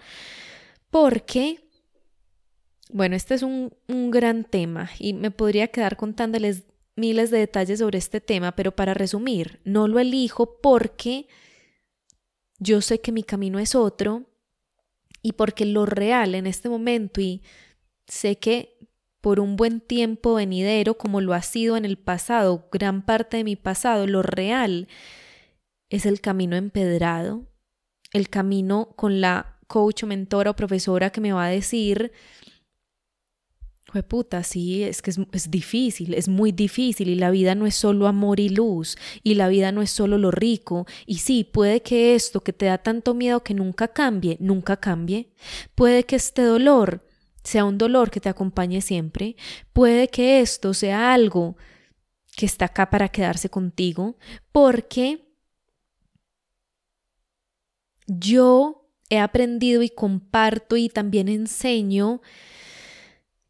porque, 0.89 1.69
bueno, 2.91 3.15
este 3.15 3.33
es 3.33 3.43
un, 3.43 3.73
un 3.87 4.11
gran 4.11 4.43
tema 4.43 4.89
y 4.99 5.13
me 5.13 5.31
podría 5.31 5.67
quedar 5.67 5.97
contándoles 5.97 6.63
miles 6.95 7.29
de 7.31 7.39
detalles 7.39 7.79
sobre 7.79 7.97
este 7.97 8.21
tema, 8.21 8.55
pero 8.55 8.75
para 8.75 8.93
resumir, 8.93 9.59
no 9.63 9.87
lo 9.87 9.99
elijo 9.99 10.59
porque 10.61 11.27
yo 12.59 12.81
sé 12.81 12.99
que 12.99 13.11
mi 13.11 13.23
camino 13.23 13.59
es 13.59 13.75
otro 13.75 14.25
y 15.21 15.33
porque 15.33 15.65
lo 15.65 15.85
real 15.85 16.35
en 16.35 16.47
este 16.47 16.69
momento 16.69 17.21
y 17.21 17.43
sé 18.07 18.37
que 18.37 18.76
por 19.21 19.39
un 19.39 19.55
buen 19.55 19.81
tiempo 19.81 20.35
venidero 20.35 20.97
como 20.97 21.21
lo 21.21 21.33
ha 21.33 21.41
sido 21.41 21.77
en 21.77 21.85
el 21.85 21.97
pasado, 21.97 22.67
gran 22.71 23.05
parte 23.05 23.37
de 23.37 23.43
mi 23.43 23.55
pasado, 23.55 24.07
lo 24.07 24.21
real 24.21 24.87
es 25.89 26.05
el 26.05 26.21
camino 26.21 26.55
empedrado, 26.55 27.47
el 28.13 28.29
camino 28.29 28.93
con 28.95 29.21
la 29.21 29.59
coach 29.67 30.03
o 30.03 30.07
mentora 30.07 30.51
o 30.51 30.55
profesora 30.55 31.09
que 31.09 31.21
me 31.21 31.33
va 31.33 31.45
a 31.45 31.49
decir, 31.49 32.11
puta, 34.03 34.43
sí, 34.43 34.83
es 34.83 35.01
que 35.01 35.11
es, 35.11 35.19
es, 35.31 35.51
difícil, 35.51 36.13
es 36.13 36.27
muy 36.27 36.51
difícil 36.51 37.09
y 37.09 37.15
la 37.15 37.31
vida 37.31 37.55
no 37.55 37.65
es 37.65 37.75
solo 37.75 38.07
amor 38.07 38.39
y 38.39 38.49
luz 38.49 38.97
y 39.23 39.35
la 39.35 39.47
vida 39.47 39.71
no 39.71 39.81
es 39.81 39.89
solo 39.91 40.17
lo 40.17 40.31
rico 40.31 40.85
y 41.05 41.19
sí, 41.19 41.43
puede 41.43 41.81
que 41.81 42.15
esto 42.15 42.41
que 42.41 42.53
te 42.53 42.67
da 42.67 42.77
tanto 42.77 43.13
miedo 43.13 43.43
que 43.43 43.53
nunca 43.53 43.87
cambie, 43.87 44.37
nunca 44.39 44.77
cambie, 44.77 45.31
puede 45.75 46.03
que 46.03 46.15
este 46.15 46.43
dolor 46.43 47.06
sea 47.47 47.63
un 47.63 47.77
dolor 47.77 48.11
que 48.11 48.19
te 48.19 48.27
acompañe 48.27 48.81
siempre, 48.81 49.37
puede 49.71 50.09
que 50.09 50.41
esto 50.41 50.73
sea 50.73 51.13
algo 51.13 51.55
que 52.35 52.45
está 52.45 52.65
acá 52.65 52.89
para 52.89 53.07
quedarse 53.07 53.49
contigo, 53.49 54.17
porque 54.51 55.25
yo 58.05 58.91
he 59.09 59.19
aprendido 59.19 59.81
y 59.81 59.89
comparto 59.89 60.75
y 60.75 60.89
también 60.89 61.29
enseño 61.29 62.19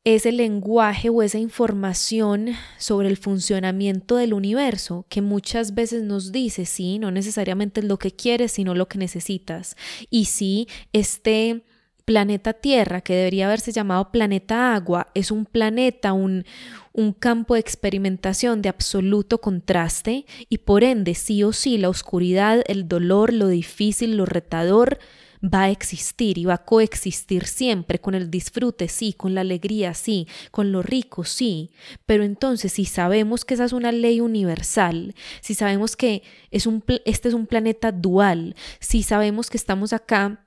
ese 0.03 0.31
lenguaje 0.31 1.10
o 1.10 1.23
esa 1.23 1.39
información 1.39 2.51
sobre 2.77 3.07
el 3.07 3.17
funcionamiento 3.17 4.15
del 4.15 4.36
universo 4.36 5.07
que 5.10 5.23
muchas 5.23 5.73
veces 5.73 6.03
nos 6.03 6.31
dice, 6.31 6.67
sí, 6.67 6.99
no 6.99 7.10
necesariamente 7.10 7.79
es 7.79 7.88
lo 7.88 7.97
que 7.97 8.12
quieres, 8.12 8.51
sino 8.51 8.75
lo 8.75 8.88
que 8.88 8.99
necesitas. 8.99 9.75
Y 10.12 10.25
sí, 10.25 10.67
este 10.93 11.65
planeta 12.08 12.54
Tierra, 12.54 13.02
que 13.02 13.13
debería 13.13 13.48
haberse 13.48 13.74
llamado 13.74 14.13
planeta 14.13 14.74
agua, 14.74 15.08
es 15.13 15.30
un 15.30 15.43
planeta, 15.46 16.13
un, 16.13 16.46
un 16.93 17.12
campo 17.12 17.56
de 17.56 17.60
experimentación 17.60 18.62
de 18.62 18.70
absoluto 18.70 19.41
contraste 19.41 20.26
y 20.48 20.60
por 20.60 20.86
ende 20.86 21.15
sí 21.15 21.43
o 21.43 21.52
sí 21.52 21.78
la 21.78 21.89
oscuridad, 21.89 22.63
el 22.67 22.88
dolor, 22.88 23.34
lo 23.34 23.50
difícil, 23.50 24.15
lo 24.15 24.26
retador 24.26 25.00
va 25.43 25.63
a 25.63 25.70
existir 25.70 26.38
y 26.38 26.46
va 26.46 26.54
a 26.54 26.65
coexistir 26.65 27.46
siempre 27.46 28.00
con 28.00 28.15
el 28.15 28.32
disfrute, 28.32 28.88
sí, 28.88 29.12
con 29.12 29.36
la 29.36 29.41
alegría, 29.41 29.93
sí, 29.93 30.30
con 30.50 30.72
lo 30.72 30.82
rico, 30.82 31.26
sí. 31.26 31.72
Pero 32.06 32.24
entonces, 32.24 32.72
si 32.72 32.86
sabemos 32.86 33.43
que 33.43 33.56
esa 33.56 33.65
es 33.65 33.74
una 33.74 33.91
ley 33.91 34.22
universal, 34.22 35.13
si 35.41 35.56
sabemos 35.56 35.98
que 35.98 36.24
es 36.52 36.67
un, 36.67 36.86
este 37.04 37.28
es 37.28 37.34
un 37.34 37.48
planeta 37.48 37.91
dual, 37.91 38.56
si 38.80 39.04
sabemos 39.04 39.50
que 39.50 39.58
estamos 39.58 39.91
acá 39.91 40.46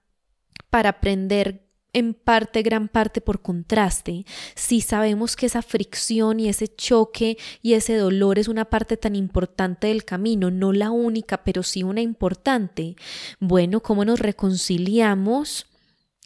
para 0.70 0.90
aprender 0.90 1.62
en 1.92 2.14
parte, 2.14 2.62
gran 2.62 2.88
parte 2.88 3.20
por 3.20 3.42
contraste, 3.42 4.24
si 4.54 4.80
sabemos 4.80 5.36
que 5.36 5.46
esa 5.46 5.62
fricción 5.62 6.40
y 6.40 6.48
ese 6.48 6.68
choque 6.68 7.36
y 7.62 7.74
ese 7.74 7.96
dolor 7.96 8.38
es 8.38 8.48
una 8.48 8.66
parte 8.66 8.96
tan 8.96 9.16
importante 9.16 9.88
del 9.88 10.04
camino, 10.04 10.50
no 10.50 10.72
la 10.72 10.90
única, 10.90 11.42
pero 11.42 11.62
sí 11.62 11.82
una 11.82 12.00
importante, 12.00 12.96
bueno, 13.40 13.80
¿cómo 13.80 14.04
nos 14.04 14.20
reconciliamos? 14.20 15.66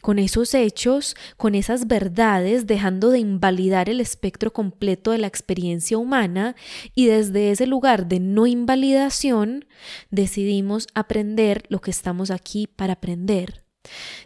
con 0.01 0.19
esos 0.19 0.53
hechos, 0.53 1.15
con 1.35 1.55
esas 1.55 1.87
verdades, 1.87 2.67
dejando 2.67 3.09
de 3.09 3.17
invalidar 3.17 3.89
el 3.89 3.99
espectro 3.99 4.53
completo 4.53 5.09
de 5.09 5.17
la 5.17 5.25
experiencia 5.25 5.97
humana 5.97 6.55
y 6.93 7.07
desde 7.07 7.49
ese 7.49 7.65
lugar 7.65 8.05
de 8.05 8.19
no 8.19 8.45
invalidación 8.45 9.65
decidimos 10.11 10.85
aprender 10.93 11.63
lo 11.69 11.81
que 11.81 11.89
estamos 11.89 12.29
aquí 12.29 12.67
para 12.67 12.93
aprender. 12.93 13.64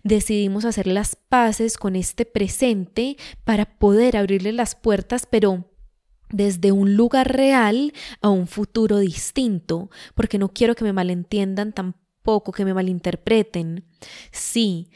Decidimos 0.04 0.66
hacer 0.66 0.88
las 0.88 1.16
paces 1.16 1.78
con 1.78 1.96
este 1.96 2.26
presente 2.26 3.18
para 3.44 3.78
poder 3.78 4.18
abrirle 4.18 4.52
las 4.52 4.76
puertas, 4.76 5.28
pero 5.30 5.66
desde 6.32 6.72
un 6.72 6.96
lugar 6.96 7.36
real 7.36 7.94
a 8.22 8.30
un 8.30 8.48
futuro 8.48 9.00
distinto, 9.00 9.90
porque 10.16 10.38
no 10.38 10.50
quiero 10.50 10.76
que 10.76 10.84
me 10.84 10.94
malentiendan 10.94 11.74
tampoco, 11.74 12.52
que 12.52 12.66
me 12.66 12.74
malinterpreten. 12.74 13.86
Sí, 14.32 14.92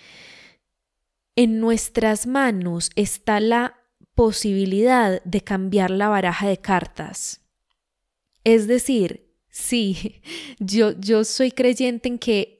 en 1.35 1.59
nuestras 1.59 2.27
manos 2.27 2.91
está 2.95 3.39
la 3.39 3.79
posibilidad 4.13 5.23
de 5.23 5.41
cambiar 5.41 5.89
la 5.89 6.09
baraja 6.09 6.47
de 6.47 6.57
cartas. 6.57 7.41
Es 8.43 8.67
decir, 8.67 9.33
sí, 9.49 10.21
yo, 10.59 10.91
yo 10.99 11.23
soy 11.23 11.51
creyente 11.51 12.09
en 12.09 12.19
que 12.19 12.52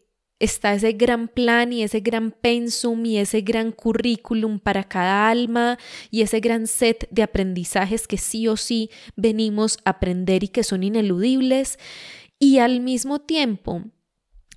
está 0.43 0.73
ese 0.73 0.91
gran 0.91 1.29
plan 1.29 1.71
y 1.71 1.84
ese 1.84 2.01
gran 2.01 2.32
pensum 2.32 3.06
y 3.06 3.17
ese 3.17 3.41
gran 3.41 3.71
currículum 3.71 4.60
para 4.60 4.84
cada 4.84 5.29
alma 5.29 5.79
y 6.12 6.21
ese 6.21 6.41
gran 6.41 6.67
set 6.67 7.08
de 7.12 7.23
aprendizajes 7.23 8.08
que 8.08 8.17
sí 8.17 8.49
o 8.49 8.58
sí 8.58 8.89
venimos 9.15 9.77
a 9.86 9.91
aprender 9.91 10.43
y 10.43 10.49
que 10.49 10.63
son 10.63 10.84
ineludibles. 10.84 11.79
Y 12.39 12.58
al 12.58 12.82
mismo 12.82 13.21
tiempo, 13.21 13.84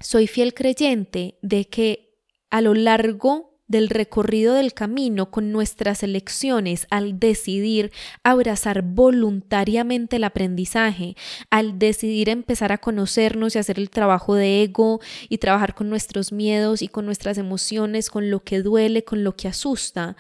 soy 0.01 0.27
fiel 0.27 0.55
creyente 0.55 1.39
de 1.41 1.67
que 1.67 2.19
a 2.51 2.61
lo 2.61 2.75
largo 2.75 3.56
del 3.69 3.89
recorrido 3.89 4.55
del 4.55 4.75
camino 4.75 5.31
con 5.31 5.53
nuestras 5.53 6.03
elecciones 6.03 6.87
al 6.91 7.19
decidir 7.19 7.93
abrazar 8.23 8.83
voluntariamente 8.83 10.17
el 10.17 10.25
aprendizaje, 10.25 11.17
al 11.51 11.79
decidir 11.79 12.29
empezar 12.29 12.73
a 12.73 12.79
conocernos 12.79 13.55
y 13.55 13.59
hacer 13.59 13.79
el 13.79 13.91
trabajo 13.91 14.35
de 14.35 14.63
ego 14.63 15.01
y 15.29 15.39
trabajar 15.39 15.75
con 15.75 15.91
nuestros 15.91 16.33
miedos 16.33 16.83
y 16.83 16.89
con 16.89 17.07
nuestras 17.07 17.39
emociones, 17.39 18.11
con 18.11 18.31
lo 18.31 18.45
que 18.45 18.63
duele, 18.63 19.05
con 19.05 19.25
lo 19.25 19.35
que 19.35 19.49
asusta, 19.49 20.17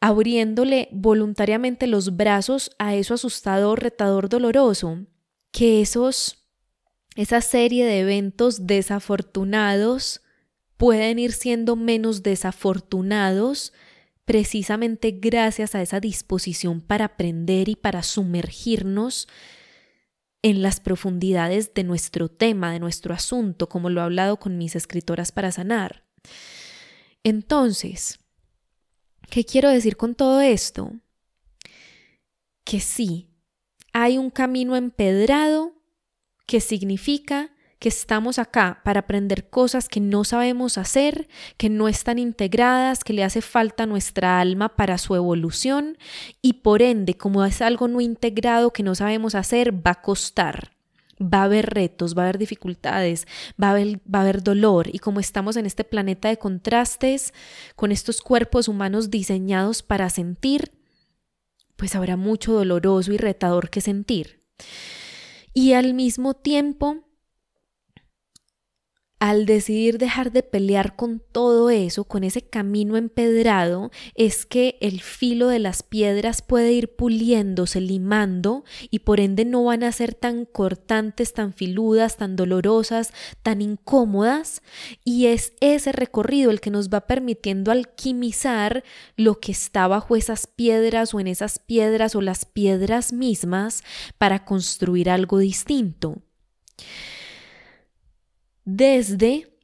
abriéndole 0.00 0.88
voluntariamente 0.92 1.86
los 1.86 2.16
brazos 2.16 2.70
a 2.78 2.94
eso 2.94 3.14
asustador, 3.14 3.82
retador, 3.82 4.28
doloroso, 4.28 4.98
que 5.50 5.80
esos 5.80 6.40
esa 7.16 7.40
serie 7.40 7.86
de 7.86 8.00
eventos 8.00 8.66
desafortunados 8.66 10.23
pueden 10.76 11.18
ir 11.18 11.32
siendo 11.32 11.76
menos 11.76 12.22
desafortunados 12.22 13.72
precisamente 14.24 15.10
gracias 15.12 15.74
a 15.74 15.82
esa 15.82 16.00
disposición 16.00 16.80
para 16.80 17.06
aprender 17.06 17.68
y 17.68 17.76
para 17.76 18.02
sumergirnos 18.02 19.28
en 20.42 20.62
las 20.62 20.80
profundidades 20.80 21.72
de 21.74 21.84
nuestro 21.84 22.28
tema, 22.28 22.72
de 22.72 22.80
nuestro 22.80 23.14
asunto, 23.14 23.68
como 23.68 23.90
lo 23.90 24.00
he 24.00 24.04
hablado 24.04 24.38
con 24.38 24.58
mis 24.58 24.76
escritoras 24.76 25.32
para 25.32 25.52
sanar. 25.52 26.04
Entonces, 27.22 28.18
¿qué 29.30 29.44
quiero 29.44 29.70
decir 29.70 29.96
con 29.96 30.14
todo 30.14 30.40
esto? 30.40 30.92
Que 32.64 32.80
sí, 32.80 33.30
hay 33.92 34.18
un 34.18 34.30
camino 34.30 34.76
empedrado 34.76 35.72
que 36.46 36.60
significa 36.60 37.53
que 37.78 37.88
estamos 37.88 38.38
acá 38.38 38.80
para 38.84 39.00
aprender 39.00 39.48
cosas 39.48 39.88
que 39.88 40.00
no 40.00 40.24
sabemos 40.24 40.78
hacer, 40.78 41.28
que 41.56 41.68
no 41.68 41.88
están 41.88 42.18
integradas, 42.18 43.04
que 43.04 43.12
le 43.12 43.24
hace 43.24 43.42
falta 43.42 43.84
a 43.84 43.86
nuestra 43.86 44.40
alma 44.40 44.76
para 44.76 44.98
su 44.98 45.14
evolución 45.14 45.98
y 46.40 46.54
por 46.54 46.82
ende, 46.82 47.14
como 47.14 47.44
es 47.44 47.60
algo 47.62 47.88
no 47.88 48.00
integrado 48.00 48.72
que 48.72 48.82
no 48.82 48.94
sabemos 48.94 49.34
hacer, 49.34 49.74
va 49.86 49.92
a 49.92 50.02
costar. 50.02 50.72
Va 51.20 51.42
a 51.42 51.44
haber 51.44 51.66
retos, 51.66 52.16
va 52.16 52.22
a 52.22 52.24
haber 52.24 52.38
dificultades, 52.38 53.26
va 53.62 53.68
a 53.68 53.70
haber, 53.70 54.00
va 54.12 54.18
a 54.18 54.22
haber 54.22 54.42
dolor 54.42 54.88
y 54.92 54.98
como 54.98 55.20
estamos 55.20 55.56
en 55.56 55.64
este 55.64 55.84
planeta 55.84 56.28
de 56.28 56.38
contrastes, 56.38 57.32
con 57.76 57.92
estos 57.92 58.20
cuerpos 58.20 58.66
humanos 58.66 59.10
diseñados 59.10 59.82
para 59.82 60.10
sentir, 60.10 60.72
pues 61.76 61.94
habrá 61.94 62.16
mucho 62.16 62.52
doloroso 62.52 63.12
y 63.12 63.16
retador 63.16 63.70
que 63.70 63.80
sentir. 63.80 64.42
Y 65.52 65.74
al 65.74 65.94
mismo 65.94 66.34
tiempo 66.34 67.04
al 69.24 69.46
decidir 69.46 69.96
dejar 69.96 70.32
de 70.32 70.42
pelear 70.42 70.96
con 70.96 71.18
todo 71.32 71.70
eso, 71.70 72.04
con 72.04 72.24
ese 72.24 72.42
camino 72.42 72.98
empedrado, 72.98 73.90
es 74.14 74.44
que 74.44 74.76
el 74.82 75.00
filo 75.00 75.48
de 75.48 75.60
las 75.60 75.82
piedras 75.82 76.42
puede 76.42 76.72
ir 76.72 76.94
puliéndose, 76.94 77.80
limando, 77.80 78.64
y 78.90 78.98
por 78.98 79.20
ende 79.20 79.46
no 79.46 79.64
van 79.64 79.82
a 79.82 79.92
ser 79.92 80.12
tan 80.12 80.44
cortantes, 80.44 81.32
tan 81.32 81.54
filudas, 81.54 82.18
tan 82.18 82.36
dolorosas, 82.36 83.14
tan 83.42 83.62
incómodas, 83.62 84.60
y 85.06 85.24
es 85.24 85.54
ese 85.60 85.92
recorrido 85.92 86.50
el 86.50 86.60
que 86.60 86.68
nos 86.68 86.90
va 86.90 87.06
permitiendo 87.06 87.72
alquimizar 87.72 88.84
lo 89.16 89.40
que 89.40 89.52
está 89.52 89.88
bajo 89.88 90.16
esas 90.16 90.46
piedras 90.46 91.14
o 91.14 91.20
en 91.20 91.28
esas 91.28 91.60
piedras 91.60 92.14
o 92.14 92.20
las 92.20 92.44
piedras 92.44 93.14
mismas 93.14 93.84
para 94.18 94.44
construir 94.44 95.08
algo 95.08 95.38
distinto 95.38 96.20
desde 98.64 99.58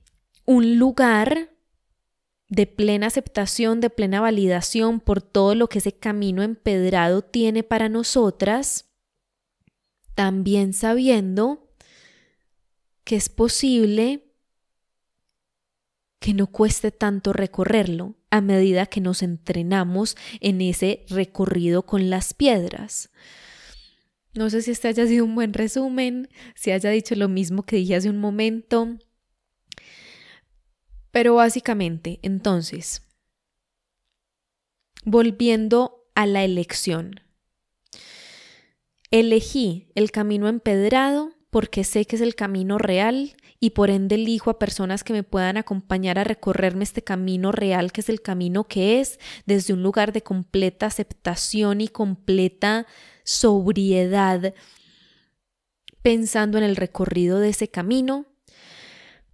un 0.46 0.78
lugar 0.78 1.50
de 2.48 2.66
plena 2.66 3.06
aceptación, 3.06 3.80
de 3.80 3.90
plena 3.90 4.20
validación 4.20 5.00
por 5.00 5.22
todo 5.22 5.54
lo 5.54 5.68
que 5.68 5.78
ese 5.78 5.92
camino 5.92 6.42
empedrado 6.42 7.22
tiene 7.22 7.62
para 7.62 7.88
nosotras, 7.88 8.90
también 10.14 10.72
sabiendo 10.72 11.72
que 13.04 13.16
es 13.16 13.28
posible 13.28 14.30
que 16.18 16.34
no 16.34 16.48
cueste 16.48 16.90
tanto 16.90 17.32
recorrerlo 17.32 18.16
a 18.30 18.40
medida 18.40 18.86
que 18.86 19.00
nos 19.00 19.22
entrenamos 19.22 20.16
en 20.40 20.60
ese 20.60 21.06
recorrido 21.08 21.86
con 21.86 22.10
las 22.10 22.34
piedras. 22.34 23.10
No 24.34 24.48
sé 24.48 24.62
si 24.62 24.70
este 24.70 24.88
haya 24.88 25.06
sido 25.06 25.24
un 25.24 25.34
buen 25.34 25.52
resumen, 25.52 26.28
si 26.54 26.70
haya 26.70 26.90
dicho 26.90 27.14
lo 27.14 27.28
mismo 27.28 27.64
que 27.64 27.76
dije 27.76 27.96
hace 27.96 28.10
un 28.10 28.18
momento. 28.18 28.96
Pero 31.10 31.34
básicamente, 31.34 32.20
entonces, 32.22 33.02
volviendo 35.04 36.06
a 36.14 36.26
la 36.26 36.44
elección. 36.44 37.20
Elegí 39.10 39.90
el 39.96 40.12
camino 40.12 40.48
empedrado 40.48 41.32
porque 41.50 41.82
sé 41.82 42.04
que 42.04 42.16
es 42.16 42.22
el 42.22 42.34
camino 42.34 42.78
real 42.78 43.34
y 43.58 43.70
por 43.70 43.90
ende 43.90 44.14
elijo 44.14 44.50
a 44.50 44.58
personas 44.58 45.04
que 45.04 45.12
me 45.12 45.24
puedan 45.24 45.56
acompañar 45.56 46.18
a 46.18 46.24
recorrerme 46.24 46.84
este 46.84 47.02
camino 47.02 47.52
real, 47.52 47.92
que 47.92 48.00
es 48.00 48.08
el 48.08 48.22
camino 48.22 48.64
que 48.64 49.00
es, 49.00 49.18
desde 49.46 49.74
un 49.74 49.82
lugar 49.82 50.12
de 50.12 50.22
completa 50.22 50.86
aceptación 50.86 51.80
y 51.80 51.88
completa 51.88 52.86
sobriedad, 53.24 54.54
pensando 56.02 56.56
en 56.56 56.64
el 56.64 56.76
recorrido 56.76 57.40
de 57.40 57.50
ese 57.50 57.68
camino, 57.68 58.26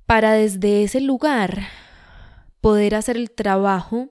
para 0.07 0.33
desde 0.33 0.83
ese 0.83 1.01
lugar 1.01 1.69
poder 2.61 2.95
hacer 2.95 3.17
el 3.17 3.31
trabajo 3.31 4.09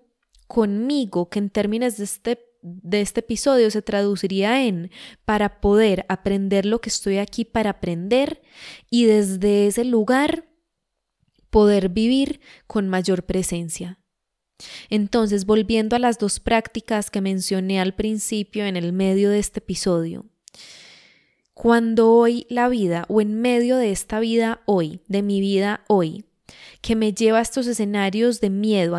conmigo, 0.48 1.30
que 1.30 1.39
en 1.39 1.50
términos 1.50 1.98
de 1.98 2.04
este, 2.04 2.39
de 2.65 3.01
este 3.01 3.19
episodio 3.19 3.69
se 3.69 3.84
traduciría 3.84 4.65
en 4.65 4.89
para 5.23 5.62
poder 5.62 6.06
aprender 6.10 6.65
lo 6.65 6.82
que 6.82 6.89
estoy 6.89 7.19
aquí 7.19 7.45
para 7.45 7.69
aprender 7.69 8.41
y 8.89 9.06
desde 9.06 9.67
ese 9.67 9.84
lugar 9.86 10.49
poder 11.51 11.89
vivir 11.89 12.41
con 12.65 12.89
mayor 12.89 13.23
presencia. 13.23 13.99
Entonces, 14.89 15.45
volviendo 15.45 15.95
a 15.95 15.99
las 15.99 16.17
dos 16.17 16.39
prácticas 16.39 17.12
que 17.12 17.21
mencioné 17.21 17.80
al 17.80 17.93
principio 17.93 18.65
en 18.65 18.78
el 18.78 18.93
medio 18.93 19.30
de 19.30 19.39
este 19.39 19.60
episodio, 19.60 20.25
cuando 21.54 22.12
hoy 22.12 22.47
la 22.49 22.67
vida 22.67 23.06
o 23.10 23.21
en 23.21 23.39
medio 23.41 23.78
de 23.78 23.91
esta 23.91 24.19
vida 24.19 24.62
hoy, 24.65 25.01
de 25.08 25.21
mi 25.21 25.39
vida 25.39 25.84
hoy, 25.88 26.25
que 26.82 26.95
me 26.95 27.13
lleva 27.13 27.39
a 27.39 27.41
estos 27.41 27.67
escenarios 27.67 28.41
de 28.41 28.49
miedo, 28.49 28.97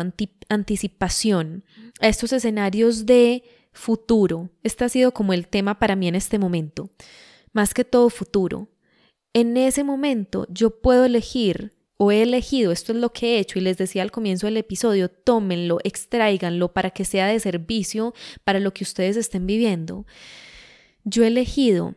anticipación, 0.49 1.63
a 1.99 2.07
estos 2.07 2.33
escenarios 2.33 3.05
de 3.05 3.43
futuro, 3.77 4.49
este 4.63 4.85
ha 4.85 4.89
sido 4.89 5.13
como 5.13 5.33
el 5.33 5.47
tema 5.47 5.79
para 5.79 5.95
mí 5.95 6.07
en 6.07 6.15
este 6.15 6.39
momento, 6.39 6.89
más 7.53 7.73
que 7.73 7.85
todo 7.85 8.09
futuro. 8.09 8.69
En 9.33 9.55
ese 9.55 9.83
momento 9.83 10.47
yo 10.49 10.81
puedo 10.81 11.05
elegir 11.05 11.73
o 11.97 12.11
he 12.11 12.21
elegido, 12.21 12.71
esto 12.71 12.91
es 12.91 12.97
lo 12.99 13.13
que 13.13 13.35
he 13.35 13.39
hecho 13.39 13.57
y 13.57 13.61
les 13.61 13.77
decía 13.77 14.03
al 14.03 14.11
comienzo 14.11 14.47
del 14.47 14.57
episodio, 14.57 15.09
tómenlo, 15.09 15.79
extráiganlo 15.83 16.73
para 16.73 16.91
que 16.91 17.05
sea 17.05 17.27
de 17.27 17.39
servicio 17.39 18.13
para 18.43 18.59
lo 18.59 18.73
que 18.73 18.83
ustedes 18.83 19.17
estén 19.17 19.47
viviendo. 19.47 20.05
Yo 21.03 21.23
he 21.23 21.27
elegido 21.27 21.95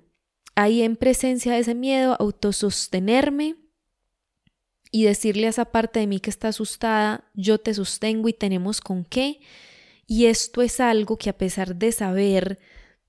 ahí 0.54 0.82
en 0.82 0.96
presencia 0.96 1.52
de 1.52 1.60
ese 1.60 1.74
miedo 1.74 2.16
autosostenerme 2.18 3.56
y 4.90 5.04
decirle 5.04 5.46
a 5.46 5.50
esa 5.50 5.66
parte 5.66 6.00
de 6.00 6.06
mí 6.06 6.20
que 6.20 6.30
está 6.30 6.48
asustada, 6.48 7.30
yo 7.34 7.58
te 7.58 7.74
sostengo 7.74 8.28
y 8.28 8.32
tenemos 8.32 8.80
con 8.80 9.04
qué. 9.04 9.40
Y 10.12 10.26
esto 10.26 10.60
es 10.60 10.80
algo 10.80 11.18
que 11.18 11.30
a 11.30 11.38
pesar 11.38 11.76
de 11.76 11.92
saber 11.92 12.58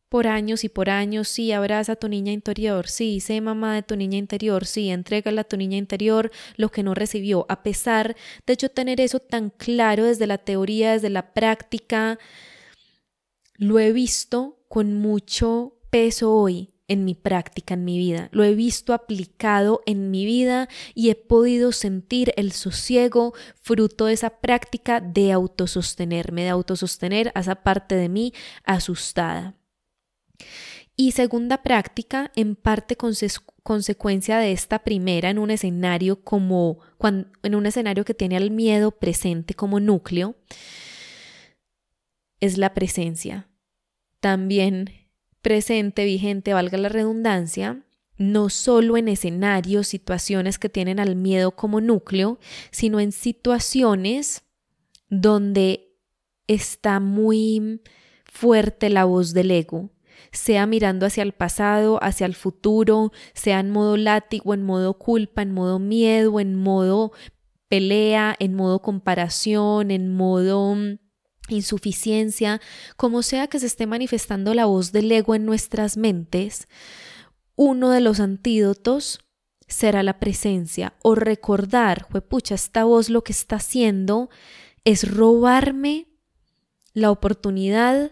por 0.07 0.27
años 0.27 0.63
y 0.63 0.69
por 0.69 0.91
años, 0.91 1.27
sí, 1.29 1.51
abraza 1.51 1.93
a 1.93 1.95
tu 1.95 2.07
niña 2.07 2.31
interior, 2.31 2.87
sí, 2.87 3.19
sé 3.21 3.41
mamá 3.41 3.73
de 3.73 3.81
tu 3.81 3.95
niña 3.95 4.19
interior, 4.19 4.67
sí, 4.67 4.91
entrégale 4.91 5.41
a 5.41 5.43
tu 5.43 5.57
niña 5.57 5.77
interior 5.77 6.29
lo 6.57 6.69
que 6.69 6.83
no 6.83 6.93
recibió, 6.93 7.47
a 7.49 7.63
pesar 7.63 8.15
de 8.45 8.55
yo 8.55 8.69
tener 8.69 9.01
eso 9.01 9.19
tan 9.19 9.49
claro 9.49 10.03
desde 10.03 10.27
la 10.27 10.37
teoría, 10.37 10.91
desde 10.91 11.09
la 11.09 11.33
práctica, 11.33 12.19
lo 13.55 13.79
he 13.79 13.91
visto 13.93 14.59
con 14.67 14.93
mucho 14.93 15.79
peso 15.89 16.31
hoy 16.31 16.69
en 16.91 17.05
mi 17.05 17.15
práctica, 17.15 17.73
en 17.73 17.85
mi 17.85 17.97
vida. 17.97 18.27
Lo 18.33 18.43
he 18.43 18.53
visto 18.53 18.93
aplicado 18.93 19.81
en 19.85 20.11
mi 20.11 20.25
vida 20.25 20.67
y 20.93 21.09
he 21.09 21.15
podido 21.15 21.71
sentir 21.71 22.33
el 22.35 22.51
sosiego 22.51 23.33
fruto 23.61 24.07
de 24.07 24.13
esa 24.13 24.41
práctica 24.41 24.99
de 24.99 25.31
autosostenerme, 25.31 26.43
de 26.43 26.49
autosostener 26.49 27.31
a 27.33 27.39
esa 27.39 27.55
parte 27.55 27.95
de 27.95 28.09
mí 28.09 28.33
asustada. 28.65 29.55
Y 30.97 31.13
segunda 31.13 31.63
práctica, 31.63 32.29
en 32.35 32.57
parte 32.57 32.97
consecuencia 33.63 34.37
de 34.39 34.51
esta 34.51 34.79
primera 34.79 35.29
en 35.29 35.39
un 35.39 35.49
escenario 35.49 36.23
como 36.23 36.79
en 37.41 37.55
un 37.55 37.65
escenario 37.65 38.03
que 38.03 38.13
tiene 38.13 38.35
al 38.35 38.51
miedo 38.51 38.91
presente 38.91 39.53
como 39.53 39.79
núcleo, 39.79 40.35
es 42.41 42.57
la 42.57 42.73
presencia. 42.73 43.47
También 44.19 45.00
presente, 45.41 46.05
vigente, 46.05 46.53
valga 46.53 46.77
la 46.77 46.89
redundancia, 46.89 47.83
no 48.17 48.49
solo 48.49 48.97
en 48.97 49.07
escenarios, 49.07 49.87
situaciones 49.87 50.59
que 50.59 50.69
tienen 50.69 50.99
al 50.99 51.15
miedo 51.15 51.51
como 51.51 51.81
núcleo, 51.81 52.39
sino 52.69 52.99
en 52.99 53.11
situaciones 53.11 54.43
donde 55.09 55.91
está 56.47 56.99
muy 56.99 57.81
fuerte 58.25 58.89
la 58.89 59.05
voz 59.05 59.33
del 59.33 59.51
ego, 59.51 59.89
sea 60.31 60.65
mirando 60.65 61.05
hacia 61.05 61.23
el 61.23 61.33
pasado, 61.33 62.01
hacia 62.03 62.25
el 62.25 62.35
futuro, 62.35 63.11
sea 63.33 63.59
en 63.59 63.71
modo 63.71 63.97
látigo, 63.97 64.53
en 64.53 64.63
modo 64.63 64.97
culpa, 64.97 65.41
en 65.41 65.51
modo 65.51 65.79
miedo, 65.79 66.39
en 66.39 66.55
modo 66.55 67.11
pelea, 67.67 68.35
en 68.39 68.53
modo 68.53 68.81
comparación, 68.81 69.91
en 69.91 70.13
modo 70.13 70.75
mm, 70.75 70.99
insuficiencia, 71.49 72.61
como 72.97 73.23
sea 73.23 73.47
que 73.47 73.59
se 73.59 73.65
esté 73.65 73.87
manifestando 73.87 74.53
la 74.53 74.65
voz 74.65 74.91
del 74.91 75.11
ego 75.11 75.35
en 75.35 75.45
nuestras 75.45 75.97
mentes, 75.97 76.67
uno 77.55 77.89
de 77.89 78.01
los 78.01 78.19
antídotos 78.19 79.19
será 79.67 80.03
la 80.03 80.19
presencia 80.19 80.93
o 81.01 81.15
recordar, 81.15 82.07
pucha, 82.27 82.55
esta 82.55 82.83
voz 82.83 83.09
lo 83.09 83.23
que 83.23 83.31
está 83.31 83.57
haciendo 83.57 84.29
es 84.83 85.09
robarme 85.09 86.07
la 86.93 87.11
oportunidad 87.11 88.11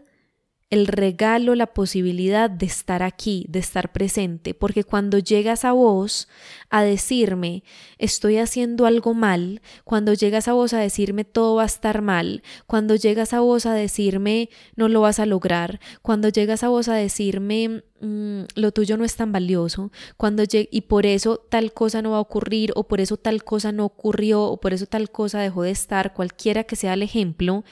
el 0.70 0.86
regalo, 0.86 1.56
la 1.56 1.68
posibilidad 1.68 2.50
de 2.50 2.68
estar 2.68 3.02
aquí, 3.02 3.46
de 3.50 3.58
estar 3.58 3.92
presente, 3.92 4.54
porque 4.54 4.84
cuando 4.84 5.18
llegas 5.18 5.66
a 5.66 5.72
vos 5.72 6.28
a 6.70 6.84
decirme 6.84 7.64
estoy 7.98 8.38
haciendo 8.38 8.86
algo 8.86 9.16
mal, 9.16 9.62
cuando 9.84 10.14
llegas 10.14 10.48
a 10.48 10.54
vos 10.54 10.74
a 10.74 10.80
decirme 10.80 11.26
todo 11.26 11.56
va 11.56 11.64
a 11.64 11.66
estar 11.66 12.04
mal, 12.04 12.44
cuando 12.68 12.96
llegas 12.96 13.34
a 13.34 13.40
vos 13.40 13.66
a 13.66 13.74
decirme 13.74 14.50
no 14.76 14.90
lo 14.90 15.02
vas 15.02 15.20
a 15.20 15.26
lograr, 15.26 15.80
cuando 16.04 16.30
llegas 16.30 16.64
a 16.64 16.70
vos 16.70 16.88
a 16.88 16.94
decirme 16.94 17.84
mm, 18.00 18.42
lo 18.54 18.72
tuyo 18.72 18.96
no 18.96 19.06
es 19.06 19.16
tan 19.16 19.32
valioso, 19.32 19.92
cuando 20.18 20.44
y 20.52 20.82
por 20.82 21.08
eso 21.08 21.44
tal 21.50 21.74
cosa 21.74 22.04
no 22.04 22.12
va 22.12 22.18
a 22.18 22.22
ocurrir, 22.22 22.74
o 22.76 22.88
por 22.88 23.02
eso 23.02 23.18
tal 23.18 23.44
cosa 23.44 23.72
no 23.72 23.86
ocurrió, 23.86 24.44
o 24.44 24.60
por 24.60 24.74
eso 24.74 24.86
tal 24.86 25.10
cosa 25.10 25.40
dejó 25.40 25.64
de 25.64 25.72
estar, 25.72 26.14
cualquiera 26.14 26.64
que 26.64 26.76
sea 26.76 26.94
el 26.94 27.02
ejemplo, 27.02 27.64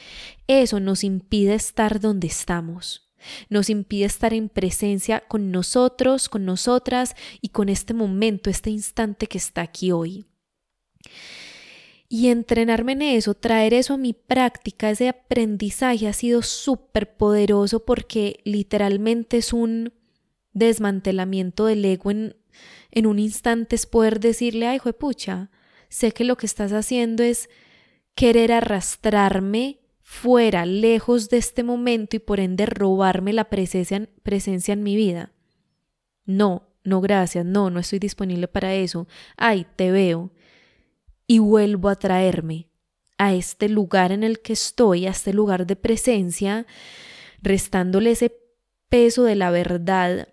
eso 0.48 0.80
nos 0.80 1.04
impide 1.04 1.54
estar 1.56 2.00
donde 2.00 2.28
estamos. 2.28 3.12
Nos 3.50 3.70
impide 3.70 4.06
estar 4.06 4.34
en 4.34 4.50
presencia 4.50 5.24
con 5.28 5.52
nosotros, 5.52 6.30
con 6.30 6.46
nosotras 6.46 7.16
y 7.42 7.50
con 7.50 7.70
este 7.70 7.94
momento, 7.94 8.50
este 8.50 8.70
instante 8.70 9.28
que 9.28 9.38
está 9.38 9.62
aquí 9.62 9.92
hoy. 9.92 10.26
Y 12.10 12.30
entrenarme 12.30 12.94
en 12.94 13.02
eso, 13.02 13.34
traer 13.34 13.74
eso 13.74 13.96
a 13.96 13.98
mi 13.98 14.14
práctica, 14.14 14.90
ese 14.90 15.10
aprendizaje 15.10 16.08
ha 16.08 16.14
sido 16.14 16.42
súper 16.42 17.18
poderoso 17.18 17.84
porque 17.84 18.40
literalmente 18.46 19.38
es 19.38 19.52
un 19.52 19.92
desmantelamiento 20.54 21.66
del 21.66 21.84
ego 21.84 22.12
en, 22.12 22.38
en 22.92 23.08
un 23.08 23.20
instante, 23.20 23.76
es 23.76 23.86
poder 23.86 24.22
decirle, 24.22 24.68
ay, 24.68 24.80
pucha, 24.98 25.52
sé 25.90 26.14
que 26.14 26.24
lo 26.24 26.38
que 26.38 26.46
estás 26.46 26.72
haciendo 26.72 27.24
es 27.24 27.50
querer 28.16 28.54
arrastrarme 28.54 29.80
fuera, 30.10 30.66
lejos 30.66 31.28
de 31.28 31.36
este 31.36 31.64
momento 31.64 32.16
y 32.16 32.20
por 32.20 32.40
ende 32.40 32.66
robarme 32.66 33.34
la 33.34 33.50
presencia, 33.50 34.08
presencia 34.24 34.72
en 34.72 34.82
mi 34.82 34.96
vida. 34.96 35.34
No, 36.24 36.70
no, 36.86 37.02
gracias, 37.02 37.46
no, 37.46 37.70
no 37.70 37.82
estoy 37.82 38.00
disponible 38.00 38.48
para 38.48 38.74
eso. 38.74 39.06
Ay, 39.36 39.68
te 39.76 39.92
veo 39.92 40.32
y 41.28 41.40
vuelvo 41.40 41.90
a 41.90 41.98
traerme 41.98 42.70
a 43.18 43.34
este 43.34 43.68
lugar 43.68 44.14
en 44.14 44.24
el 44.24 44.40
que 44.40 44.54
estoy, 44.54 45.08
a 45.08 45.10
este 45.10 45.34
lugar 45.34 45.68
de 45.68 45.76
presencia, 45.76 46.66
restándole 47.42 48.12
ese 48.12 48.34
peso 48.88 49.26
de 49.26 49.36
la 49.36 49.52
verdad 49.52 50.30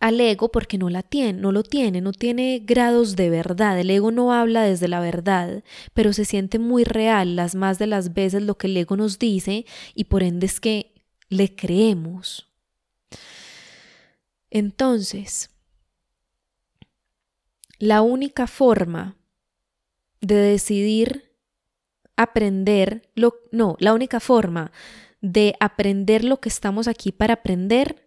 al 0.00 0.20
ego 0.20 0.50
porque 0.50 0.78
no 0.78 0.90
la 0.90 1.02
tiene, 1.02 1.38
no 1.38 1.52
lo 1.52 1.62
tiene, 1.62 2.00
no 2.00 2.12
tiene 2.12 2.62
grados 2.64 3.16
de 3.16 3.30
verdad. 3.30 3.78
El 3.78 3.90
ego 3.90 4.10
no 4.10 4.32
habla 4.32 4.62
desde 4.62 4.88
la 4.88 5.00
verdad, 5.00 5.62
pero 5.94 6.12
se 6.12 6.24
siente 6.24 6.58
muy 6.58 6.84
real 6.84 7.36
las 7.36 7.54
más 7.54 7.78
de 7.78 7.86
las 7.86 8.12
veces 8.12 8.42
lo 8.42 8.58
que 8.58 8.66
el 8.66 8.76
ego 8.76 8.96
nos 8.96 9.18
dice 9.18 9.66
y 9.94 10.04
por 10.04 10.22
ende 10.22 10.46
es 10.46 10.60
que 10.60 10.94
le 11.28 11.54
creemos. 11.54 12.46
Entonces, 14.50 15.50
la 17.78 18.02
única 18.02 18.46
forma 18.46 19.16
de 20.20 20.36
decidir 20.36 21.32
aprender 22.16 23.10
lo 23.14 23.34
no, 23.52 23.76
la 23.78 23.92
única 23.92 24.20
forma 24.20 24.72
de 25.20 25.54
aprender 25.60 26.24
lo 26.24 26.40
que 26.40 26.48
estamos 26.48 26.88
aquí 26.88 27.12
para 27.12 27.34
aprender 27.34 28.06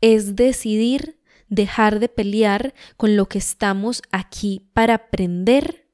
es 0.00 0.36
decidir 0.36 1.21
dejar 1.52 2.00
de 2.00 2.08
pelear 2.08 2.72
con 2.96 3.14
lo 3.14 3.28
que 3.28 3.36
estamos 3.36 4.02
aquí 4.10 4.66
para 4.72 4.94
aprender. 4.94 5.86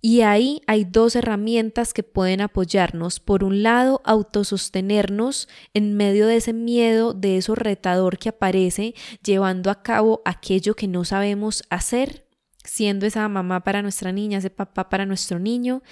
Y 0.00 0.20
ahí 0.22 0.62
hay 0.68 0.84
dos 0.84 1.16
herramientas 1.16 1.92
que 1.92 2.04
pueden 2.04 2.40
apoyarnos. 2.40 3.18
Por 3.18 3.42
un 3.42 3.64
lado, 3.64 4.00
autosostenernos 4.04 5.48
en 5.74 5.96
medio 5.96 6.28
de 6.28 6.36
ese 6.36 6.52
miedo, 6.52 7.14
de 7.14 7.36
eso 7.36 7.56
retador 7.56 8.16
que 8.18 8.28
aparece, 8.28 8.94
llevando 9.24 9.70
a 9.70 9.82
cabo 9.82 10.22
aquello 10.24 10.74
que 10.74 10.86
no 10.86 11.04
sabemos 11.04 11.64
hacer 11.68 12.28
siendo 12.64 13.06
esa 13.06 13.28
mamá 13.28 13.64
para 13.64 13.82
nuestra 13.82 14.12
niña, 14.12 14.38
ese 14.38 14.50
papá 14.50 14.88
para 14.88 15.04
nuestro 15.04 15.38
niño, 15.38 15.82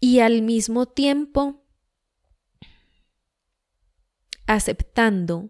y 0.00 0.18
al 0.18 0.42
mismo 0.42 0.86
tiempo 0.86 1.64
aceptando 4.46 5.48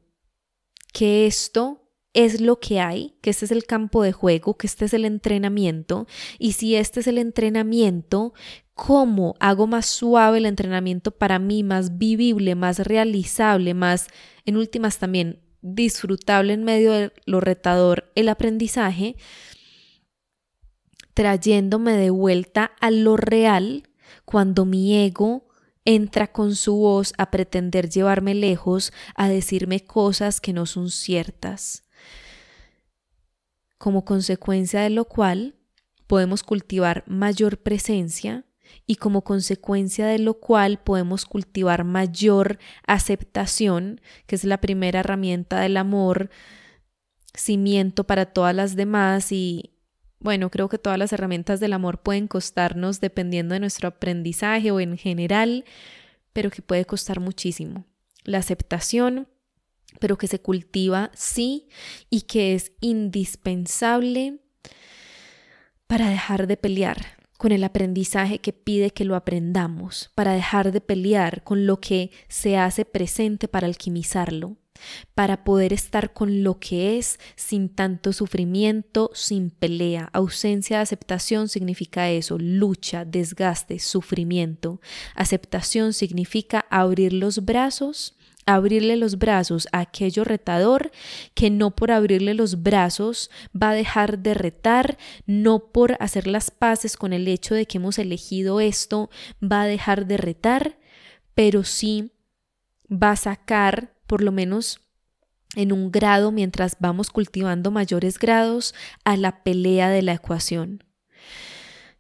que 0.92 1.26
esto 1.26 1.79
es 2.12 2.40
lo 2.40 2.58
que 2.58 2.80
hay, 2.80 3.14
que 3.20 3.30
este 3.30 3.44
es 3.44 3.52
el 3.52 3.64
campo 3.64 4.02
de 4.02 4.12
juego, 4.12 4.56
que 4.56 4.66
este 4.66 4.84
es 4.84 4.94
el 4.94 5.04
entrenamiento, 5.04 6.06
y 6.38 6.52
si 6.52 6.74
este 6.74 7.00
es 7.00 7.06
el 7.06 7.18
entrenamiento, 7.18 8.34
¿cómo 8.74 9.34
hago 9.40 9.66
más 9.66 9.86
suave 9.86 10.38
el 10.38 10.46
entrenamiento 10.46 11.12
para 11.12 11.38
mí, 11.38 11.62
más 11.62 11.98
vivible, 11.98 12.54
más 12.54 12.80
realizable, 12.80 13.74
más, 13.74 14.08
en 14.44 14.56
últimas 14.56 14.98
también, 14.98 15.40
disfrutable 15.62 16.54
en 16.54 16.64
medio 16.64 16.92
de 16.92 17.12
lo 17.26 17.40
retador 17.40 18.11
el 18.14 18.28
aprendizaje? 18.28 19.16
trayéndome 21.14 21.92
de 21.92 22.08
vuelta 22.08 22.72
a 22.80 22.90
lo 22.90 23.16
real 23.16 23.90
cuando 24.24 24.64
mi 24.64 24.96
ego 25.04 25.48
entra 25.84 26.32
con 26.32 26.54
su 26.54 26.76
voz 26.76 27.12
a 27.18 27.30
pretender 27.30 27.90
llevarme 27.90 28.34
lejos, 28.34 28.92
a 29.14 29.28
decirme 29.28 29.84
cosas 29.84 30.40
que 30.40 30.52
no 30.52 30.64
son 30.66 30.90
ciertas. 30.90 31.84
Como 33.80 34.04
consecuencia 34.04 34.82
de 34.82 34.90
lo 34.90 35.06
cual 35.06 35.54
podemos 36.06 36.42
cultivar 36.42 37.02
mayor 37.06 37.62
presencia 37.62 38.44
y 38.86 38.96
como 38.96 39.24
consecuencia 39.24 40.06
de 40.06 40.18
lo 40.18 40.34
cual 40.34 40.82
podemos 40.82 41.24
cultivar 41.24 41.84
mayor 41.84 42.58
aceptación, 42.86 44.02
que 44.26 44.36
es 44.36 44.44
la 44.44 44.60
primera 44.60 45.00
herramienta 45.00 45.60
del 45.60 45.78
amor, 45.78 46.28
cimiento 47.32 48.04
para 48.04 48.26
todas 48.26 48.54
las 48.54 48.76
demás 48.76 49.32
y 49.32 49.70
bueno, 50.18 50.50
creo 50.50 50.68
que 50.68 50.76
todas 50.76 50.98
las 50.98 51.14
herramientas 51.14 51.58
del 51.58 51.72
amor 51.72 52.02
pueden 52.02 52.28
costarnos 52.28 53.00
dependiendo 53.00 53.54
de 53.54 53.60
nuestro 53.60 53.88
aprendizaje 53.88 54.72
o 54.72 54.78
en 54.78 54.98
general, 54.98 55.64
pero 56.34 56.50
que 56.50 56.60
puede 56.60 56.84
costar 56.84 57.20
muchísimo. 57.20 57.86
La 58.24 58.36
aceptación, 58.36 59.28
pero 59.99 60.18
que 60.18 60.26
se 60.26 60.41
cultiva 60.41 61.11
sí 61.14 61.68
y 62.09 62.22
que 62.22 62.55
es 62.55 62.72
indispensable 62.80 64.38
para 65.86 66.09
dejar 66.09 66.47
de 66.47 66.57
pelear 66.57 67.18
con 67.36 67.53
el 67.53 67.64
aprendizaje 67.64 68.38
que 68.38 68.53
pide 68.53 68.91
que 68.91 69.07
lo 69.07 69.16
aprendamos, 69.16 70.11
para 70.14 70.34
dejar 70.34 70.72
de 70.72 70.80
pelear 70.82 71.43
con 71.43 71.66
lo 71.66 71.80
que 71.80 72.11
se 72.28 72.59
hace 72.59 72.84
presente 72.84 73.49
para 73.49 73.66
alquimizarlo 73.66 74.59
para 75.14 75.45
poder 75.45 75.72
estar 75.72 76.12
con 76.12 76.43
lo 76.43 76.59
que 76.59 76.99
es 76.99 77.18
sin 77.36 77.68
tanto 77.68 78.12
sufrimiento, 78.12 79.11
sin 79.14 79.51
pelea. 79.51 80.09
Ausencia 80.12 80.78
de 80.78 80.82
aceptación 80.82 81.49
significa 81.49 82.11
eso, 82.11 82.38
lucha, 82.38 83.05
desgaste, 83.05 83.78
sufrimiento. 83.78 84.80
Aceptación 85.14 85.93
significa 85.93 86.66
abrir 86.70 87.12
los 87.12 87.45
brazos 87.45 88.16
abrirle 88.47 88.97
los 88.97 89.18
brazos 89.18 89.68
a 89.72 89.80
aquello 89.80 90.24
retador 90.24 90.91
que 91.34 91.51
no 91.51 91.70
por 91.74 91.91
abrirle 91.91 92.34
los 92.34 92.62
brazos 92.62 93.30
va 93.55 93.70
a 93.70 93.74
dejar 93.74 94.18
de 94.18 94.34
retar, 94.34 94.99
no 95.26 95.70
por 95.70 95.97
hacer 96.01 96.26
las 96.26 96.51
paces 96.51 96.97
con 96.97 97.12
el 97.12 97.28
hecho 97.28 97.55
de 97.55 97.66
que 97.66 97.78
hemos 97.78 97.99
elegido 97.99 98.61
esto 98.61 99.11
va 99.43 99.62
a 99.62 99.66
dejar 99.66 100.07
de 100.07 100.16
retar, 100.16 100.78
pero 101.34 101.64
sí 101.64 102.12
va 102.91 103.12
a 103.12 103.16
sacar 103.16 103.95
por 104.07 104.22
lo 104.22 104.32
menos 104.32 104.80
en 105.57 105.72
un 105.72 105.91
grado 105.91 106.32
mientras 106.32 106.76
vamos 106.78 107.11
cultivando 107.11 107.70
mayores 107.70 108.18
grados 108.18 108.74
a 109.05 109.16
la 109.16 109.43
pelea 109.43 109.88
de 109.91 110.03
la 110.03 110.14
ecuación. 110.14 110.84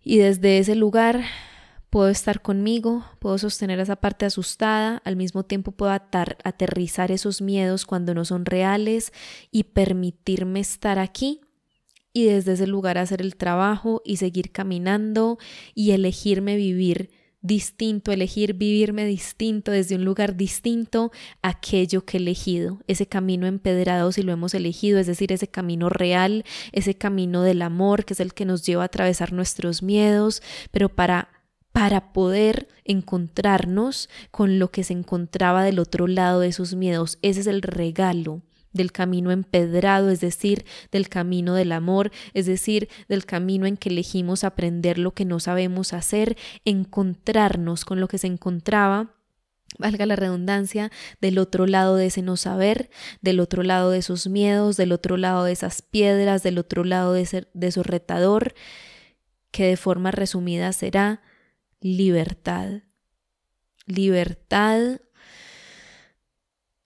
Y 0.02 0.18
desde 0.18 0.58
ese 0.58 0.74
lugar 0.74 1.24
puedo 1.90 2.08
estar 2.08 2.40
conmigo, 2.40 3.04
puedo 3.18 3.36
sostener 3.36 3.80
esa 3.80 3.96
parte 3.96 4.24
asustada, 4.24 5.02
al 5.04 5.16
mismo 5.16 5.42
tiempo 5.44 5.72
puedo 5.72 5.92
aterrizar 5.92 7.10
esos 7.10 7.42
miedos 7.42 7.84
cuando 7.84 8.14
no 8.14 8.24
son 8.24 8.46
reales 8.46 9.12
y 9.50 9.64
permitirme 9.64 10.60
estar 10.60 10.98
aquí 11.00 11.40
y 12.12 12.24
desde 12.24 12.52
ese 12.52 12.66
lugar 12.66 12.96
hacer 12.96 13.20
el 13.20 13.36
trabajo 13.36 14.02
y 14.04 14.16
seguir 14.16 14.52
caminando 14.52 15.38
y 15.74 15.90
elegirme 15.90 16.56
vivir 16.56 17.10
distinto, 17.42 18.12
elegir 18.12 18.54
vivirme 18.54 19.06
distinto 19.06 19.72
desde 19.72 19.94
un 19.94 20.04
lugar 20.04 20.36
distinto 20.36 21.10
aquello 21.42 22.04
que 22.04 22.18
he 22.18 22.20
elegido, 22.20 22.80
ese 22.86 23.06
camino 23.06 23.46
empedrado 23.46 24.12
si 24.12 24.22
lo 24.22 24.32
hemos 24.32 24.54
elegido, 24.54 24.98
es 24.98 25.06
decir, 25.06 25.32
ese 25.32 25.48
camino 25.48 25.88
real, 25.88 26.44
ese 26.72 26.94
camino 26.94 27.42
del 27.42 27.62
amor 27.62 28.04
que 28.04 28.12
es 28.12 28.20
el 28.20 28.34
que 28.34 28.44
nos 28.44 28.64
lleva 28.64 28.82
a 28.82 28.86
atravesar 28.86 29.32
nuestros 29.32 29.82
miedos, 29.82 30.42
pero 30.70 30.90
para 30.90 31.39
para 31.72 32.12
poder 32.12 32.68
encontrarnos 32.84 34.08
con 34.30 34.58
lo 34.58 34.70
que 34.70 34.84
se 34.84 34.92
encontraba 34.92 35.62
del 35.62 35.78
otro 35.78 36.06
lado 36.06 36.40
de 36.40 36.48
esos 36.48 36.74
miedos. 36.74 37.18
Ese 37.22 37.40
es 37.40 37.46
el 37.46 37.62
regalo 37.62 38.42
del 38.72 38.92
camino 38.92 39.30
empedrado, 39.30 40.10
es 40.10 40.20
decir, 40.20 40.64
del 40.92 41.08
camino 41.08 41.54
del 41.54 41.72
amor, 41.72 42.12
es 42.34 42.46
decir, 42.46 42.88
del 43.08 43.24
camino 43.24 43.66
en 43.66 43.76
que 43.76 43.88
elegimos 43.88 44.44
aprender 44.44 44.98
lo 44.98 45.12
que 45.12 45.24
no 45.24 45.40
sabemos 45.40 45.92
hacer, 45.92 46.36
encontrarnos 46.64 47.84
con 47.84 48.00
lo 48.00 48.08
que 48.08 48.18
se 48.18 48.28
encontraba 48.28 49.14
valga 49.78 50.06
la 50.06 50.16
redundancia, 50.16 50.90
del 51.20 51.38
otro 51.38 51.66
lado 51.66 51.96
de 51.96 52.06
ese 52.06 52.22
no 52.22 52.36
saber, 52.36 52.90
del 53.22 53.40
otro 53.40 53.62
lado 53.62 53.90
de 53.90 53.98
esos 53.98 54.26
miedos, 54.26 54.76
del 54.76 54.92
otro 54.92 55.16
lado 55.16 55.44
de 55.44 55.52
esas 55.52 55.82
piedras, 55.82 56.42
del 56.42 56.58
otro 56.58 56.84
lado 56.84 57.12
de, 57.12 57.22
ese, 57.22 57.82
retador, 57.82 58.54
que 59.50 59.64
de 59.66 59.76
forma 59.76 60.10
resumida 60.10 60.72
será 60.72 61.22
libertad. 61.80 62.82
Libertad. 63.86 65.00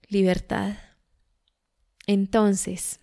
Libertad 0.08 0.74
Entonces, 2.06 3.00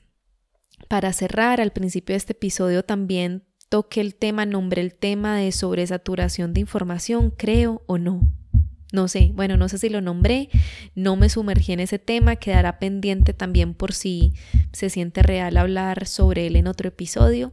para 0.87 1.11
cerrar, 1.13 1.59
al 1.59 1.71
principio 1.71 2.13
de 2.13 2.17
este 2.17 2.33
episodio 2.33 2.83
también 2.83 3.43
toqué 3.69 4.01
el 4.01 4.15
tema, 4.15 4.45
nombré 4.45 4.81
el 4.81 4.93
tema 4.93 5.37
de 5.37 5.51
sobresaturación 5.51 6.53
de 6.53 6.61
información, 6.61 7.31
creo 7.31 7.83
o 7.87 7.97
no. 7.97 8.21
No 8.93 9.07
sé, 9.07 9.31
bueno, 9.33 9.55
no 9.55 9.69
sé 9.69 9.77
si 9.77 9.89
lo 9.89 10.01
nombré, 10.01 10.49
no 10.95 11.15
me 11.15 11.29
sumergí 11.29 11.71
en 11.71 11.79
ese 11.79 11.97
tema, 11.97 12.35
quedará 12.35 12.77
pendiente 12.77 13.33
también 13.33 13.73
por 13.73 13.93
si 13.93 14.33
se 14.73 14.89
siente 14.89 15.23
real 15.23 15.55
hablar 15.55 16.07
sobre 16.07 16.47
él 16.47 16.57
en 16.57 16.67
otro 16.67 16.89
episodio. 16.89 17.51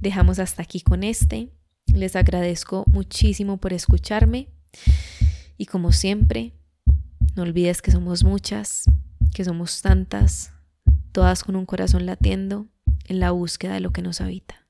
Dejamos 0.00 0.40
hasta 0.40 0.62
aquí 0.62 0.80
con 0.80 1.04
este. 1.04 1.52
Les 1.92 2.16
agradezco 2.16 2.84
muchísimo 2.86 3.56
por 3.58 3.72
escucharme 3.72 4.48
y 5.56 5.66
como 5.66 5.92
siempre, 5.92 6.54
no 7.34 7.42
olvides 7.42 7.82
que 7.82 7.90
somos 7.90 8.22
muchas, 8.24 8.84
que 9.34 9.44
somos 9.44 9.82
tantas, 9.82 10.52
todas 11.12 11.42
con 11.42 11.56
un 11.56 11.66
corazón 11.66 12.06
latiendo 12.06 12.68
en 13.06 13.20
la 13.20 13.32
búsqueda 13.32 13.74
de 13.74 13.80
lo 13.80 13.92
que 13.92 14.02
nos 14.02 14.20
habita. 14.20 14.67